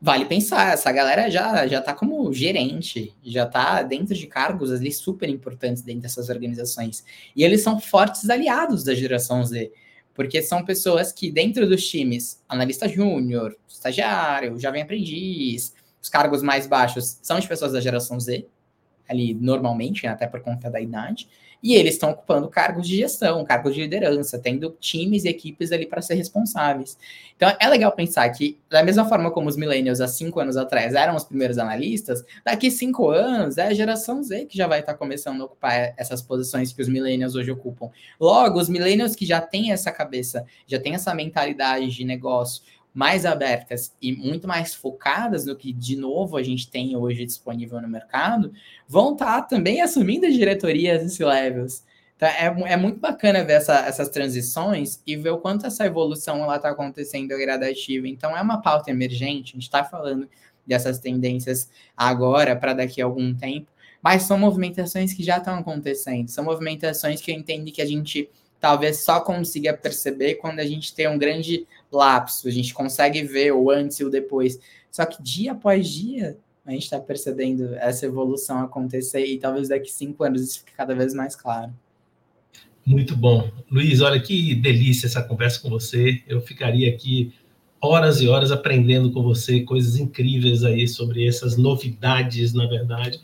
Vale 0.03 0.25
pensar, 0.25 0.73
essa 0.73 0.91
galera 0.91 1.31
já 1.31 1.67
já 1.67 1.81
tá 1.81 1.93
como 1.93 2.33
gerente, 2.33 3.15
já 3.23 3.45
tá 3.45 3.83
dentro 3.83 4.15
de 4.15 4.27
cargos 4.27 4.73
ali 4.73 4.91
super 4.91 5.29
importantes 5.29 5.83
dentro 5.83 6.03
dessas 6.03 6.31
organizações. 6.31 7.05
E 7.37 7.45
eles 7.45 7.63
são 7.63 7.79
fortes 7.79 8.29
aliados 8.31 8.83
da 8.83 8.95
geração 8.95 9.45
Z, 9.45 9.71
porque 10.15 10.43
são 10.43 10.65
pessoas 10.65 11.13
que 11.13 11.31
dentro 11.31 11.69
dos 11.69 11.87
times, 11.87 12.43
analista 12.49 12.89
júnior, 12.89 13.55
estagiário, 13.69 14.59
jovem 14.59 14.83
aprendiz, 14.83 15.75
os 16.03 16.09
cargos 16.09 16.43
mais 16.43 16.67
baixos 16.67 17.19
são 17.23 17.39
de 17.39 17.47
pessoas 17.47 17.73
da 17.73 17.81
geração 17.81 18.19
Z, 18.19 18.47
ali 19.07 19.35
normalmente, 19.35 20.07
até 20.07 20.27
por 20.27 20.41
conta 20.41 20.71
da 20.71 20.81
idade 20.81 21.29
e 21.63 21.75
eles 21.75 21.95
estão 21.95 22.11
ocupando 22.11 22.49
cargos 22.49 22.87
de 22.87 22.97
gestão, 22.97 23.45
cargos 23.45 23.75
de 23.75 23.83
liderança, 23.83 24.39
tendo 24.39 24.77
times 24.81 25.25
e 25.25 25.29
equipes 25.29 25.73
ali 25.73 25.87
para 25.87 26.01
ser 26.01 26.15
responsáveis. 26.15 26.97
Então 27.37 27.55
é 27.61 27.69
legal 27.69 27.93
pensar 27.93 28.29
que, 28.31 28.59
da 28.69 28.83
mesma 28.83 29.09
forma 29.09 29.31
como 29.31 29.49
os 29.49 29.57
millennials 29.57 30.01
há 30.01 30.09
cinco 30.09 30.41
anos 30.41 30.57
atrás 30.57 30.95
eram 30.95 31.17
os 31.17 31.25
primeiros 31.25 31.59
analistas, 31.59 32.25
daqui 32.45 32.71
cinco 32.71 33.11
anos 33.11 33.59
é 33.59 33.67
a 33.67 33.75
geração 33.75 34.23
Z 34.23 34.47
que 34.47 34.57
já 34.57 34.67
vai 34.67 34.81
estar 34.81 34.93
tá 34.93 34.99
começando 34.99 35.41
a 35.41 35.45
ocupar 35.45 35.95
essas 35.97 36.23
posições 36.23 36.73
que 36.73 36.83
os 36.83 36.89
millennials 36.89 37.35
hoje 37.35 37.51
ocupam. 37.51 37.91
Logo, 38.19 38.59
os 38.59 38.69
millennials 38.69 39.15
que 39.15 39.27
já 39.27 39.41
têm 39.41 39.73
essa 39.73 39.91
cabeça, 39.91 40.45
já 40.67 40.79
têm 40.79 40.95
essa 40.95 41.15
mentalidade 41.15 41.89
de 41.89 42.05
negócio, 42.05 42.63
mais 42.93 43.25
abertas 43.25 43.95
e 44.03 44.13
muito 44.13 44.49
mais 44.49 44.75
focadas 44.75 45.47
no 45.47 45.57
que, 45.57 45.73
de 45.73 45.97
novo, 45.97 46.37
a 46.37 46.43
gente 46.43 46.69
tem 46.69 46.97
hoje 46.97 47.25
disponível 47.25 47.81
no 47.81 47.89
mercado, 47.89 48.53
vão 48.87 49.13
estar 49.13 49.43
tá 49.43 49.43
também 49.43 49.81
assumindo 49.81 50.27
as 50.27 50.35
diretorias 50.35 51.03
nesse 51.03 51.25
levels. 51.25 51.85
Então, 52.17 52.29
é, 52.29 52.73
é 52.73 52.77
muito 52.77 52.99
bacana 52.99 53.45
ver 53.45 53.55
essa, 53.55 53.79
essas 53.87 54.09
transições 54.09 55.01
e 55.07 55.17
ver 55.17 55.31
o 55.31 55.39
quanto 55.39 55.67
essa 55.67 55.87
evolução 55.87 56.53
está 56.55 56.71
acontecendo 56.71 57.29
gradativa. 57.29 58.07
Então, 58.09 58.37
é 58.37 58.43
uma 58.43 58.61
pauta 58.61 58.91
emergente, 58.91 59.53
a 59.53 59.57
gente 59.57 59.63
está 59.63 59.85
falando 59.85 60.29
dessas 60.67 60.99
tendências 60.99 61.71
agora 61.97 62.55
para 62.55 62.75
daqui 62.75 63.01
a 63.01 63.05
algum 63.05 63.35
tempo, 63.35 63.69
mas 64.03 64.23
são 64.25 64.39
movimentações 64.39 65.13
que 65.13 65.23
já 65.23 65.39
estão 65.39 65.59
acontecendo, 65.59 66.29
são 66.29 66.45
movimentações 66.45 67.21
que 67.21 67.31
eu 67.31 67.35
entendo 67.35 67.71
que 67.73 67.83
a 67.83 67.87
gente 67.87 68.29
talvez 68.61 69.03
só 69.03 69.21
consiga 69.21 69.73
perceber 69.73 70.35
quando 70.35 70.61
a 70.61 70.67
gente 70.67 70.95
tem 70.95 71.09
um 71.09 71.19
grande 71.19 71.67
lapso, 71.93 72.49
a 72.49 72.51
gente 72.51 72.73
consegue 72.73 73.23
ver 73.23 73.53
o 73.53 73.71
antes 73.71 73.99
e 74.01 74.05
o 74.05 74.11
depois. 74.11 74.59
Só 74.91 75.05
que 75.05 75.23
dia 75.23 75.53
após 75.53 75.89
dia, 75.89 76.39
a 76.65 76.73
gente 76.73 76.85
está 76.85 76.99
percebendo 76.99 77.75
essa 77.75 78.07
evolução 78.07 78.59
acontecer 78.61 79.25
e 79.25 79.39
talvez 79.39 79.69
daqui 79.69 79.91
cinco 79.91 80.23
anos 80.25 80.43
isso 80.43 80.61
fique 80.61 80.73
cada 80.73 80.95
vez 80.95 81.15
mais 81.15 81.35
claro. 81.35 81.73
Muito 82.85 83.17
bom. 83.17 83.51
Luiz, 83.71 84.01
olha 84.01 84.21
que 84.21 84.55
delícia 84.55 85.07
essa 85.07 85.23
conversa 85.23 85.61
com 85.61 85.69
você. 85.69 86.23
Eu 86.27 86.41
ficaria 86.41 86.91
aqui 86.93 87.33
horas 87.81 88.21
e 88.21 88.29
horas 88.29 88.51
aprendendo 88.51 89.13
com 89.13 89.23
você 89.23 89.61
coisas 89.61 89.97
incríveis 89.97 90.65
aí 90.65 90.87
sobre 90.87 91.27
essas 91.27 91.57
novidades, 91.57 92.53
na 92.53 92.67
verdade. 92.67 93.21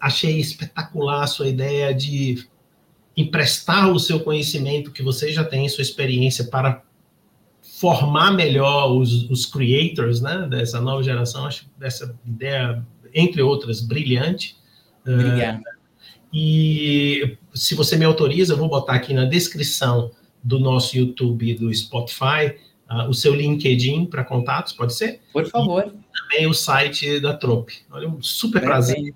Achei 0.00 0.38
espetacular 0.38 1.22
a 1.22 1.26
sua 1.26 1.48
ideia 1.48 1.92
de 1.94 2.46
emprestar 3.16 3.90
o 3.90 3.98
seu 3.98 4.20
conhecimento 4.20 4.92
que 4.92 5.02
você 5.02 5.32
já 5.32 5.44
tem, 5.44 5.68
sua 5.68 5.82
experiência 5.82 6.44
para 6.44 6.82
formar 7.84 8.30
melhor 8.30 8.96
os, 8.96 9.28
os 9.28 9.44
creators 9.44 10.22
né, 10.22 10.46
dessa 10.48 10.80
nova 10.80 11.02
geração. 11.02 11.44
Acho 11.44 11.66
essa 11.82 12.18
ideia, 12.24 12.82
entre 13.12 13.42
outras, 13.42 13.82
brilhante. 13.82 14.56
Obrigado. 15.06 15.58
Uh, 15.58 15.64
e 16.32 17.36
se 17.52 17.74
você 17.74 17.94
me 17.98 18.06
autoriza, 18.06 18.54
eu 18.54 18.56
vou 18.56 18.70
botar 18.70 18.94
aqui 18.94 19.12
na 19.12 19.26
descrição 19.26 20.10
do 20.42 20.58
nosso 20.58 20.96
YouTube 20.96 21.50
e 21.50 21.54
do 21.54 21.72
Spotify 21.74 22.56
uh, 22.90 23.06
o 23.06 23.12
seu 23.12 23.34
LinkedIn 23.34 24.06
para 24.06 24.24
contatos, 24.24 24.72
pode 24.72 24.94
ser? 24.94 25.20
Por 25.30 25.46
favor. 25.50 25.84
E 25.86 26.18
também 26.18 26.46
o 26.46 26.54
site 26.54 27.20
da 27.20 27.34
Trope. 27.34 27.82
Olha, 27.90 28.08
um 28.08 28.22
super 28.22 28.62
prazer. 28.62 29.14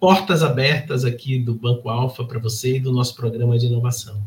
Portas 0.00 0.42
abertas 0.42 1.04
aqui 1.04 1.38
do 1.38 1.52
Banco 1.52 1.90
Alfa 1.90 2.24
para 2.24 2.38
você 2.38 2.76
e 2.76 2.80
do 2.80 2.90
nosso 2.90 3.14
programa 3.14 3.58
de 3.58 3.66
inovação. 3.66 4.18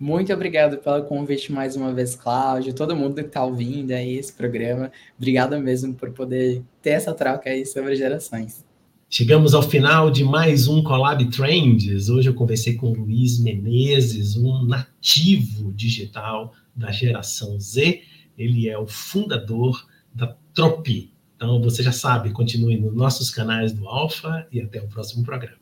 Muito 0.00 0.32
obrigado 0.32 0.78
pelo 0.78 1.04
convite 1.04 1.52
mais 1.52 1.76
uma 1.76 1.92
vez, 1.92 2.16
Cláudio, 2.16 2.72
todo 2.72 2.96
mundo 2.96 3.16
que 3.16 3.20
está 3.20 3.44
ouvindo 3.44 3.90
aí 3.90 4.16
esse 4.16 4.32
programa. 4.32 4.90
Obrigado 5.18 5.60
mesmo 5.60 5.92
por 5.92 6.10
poder 6.10 6.62
ter 6.80 6.92
essa 6.92 7.12
troca 7.12 7.50
aí 7.50 7.66
sobre 7.66 7.94
gerações. 7.94 8.64
Chegamos 9.10 9.52
ao 9.52 9.62
final 9.62 10.10
de 10.10 10.24
mais 10.24 10.66
um 10.66 10.82
Collab 10.82 11.22
Trends. 11.26 12.08
Hoje 12.08 12.30
eu 12.30 12.34
conversei 12.34 12.76
com 12.76 12.94
Luiz 12.94 13.38
Menezes, 13.38 14.38
um 14.38 14.64
nativo 14.64 15.70
digital 15.74 16.54
da 16.74 16.90
geração 16.90 17.60
Z. 17.60 18.00
Ele 18.38 18.70
é 18.70 18.78
o 18.78 18.86
fundador 18.86 19.86
da 20.14 20.34
Tropi. 20.54 21.12
Então 21.36 21.60
você 21.60 21.82
já 21.82 21.92
sabe, 21.92 22.30
continue 22.30 22.80
nos 22.80 22.94
nossos 22.94 23.28
canais 23.28 23.74
do 23.74 23.86
Alfa 23.86 24.46
e 24.50 24.62
até 24.62 24.80
o 24.80 24.88
próximo 24.88 25.22
programa. 25.24 25.59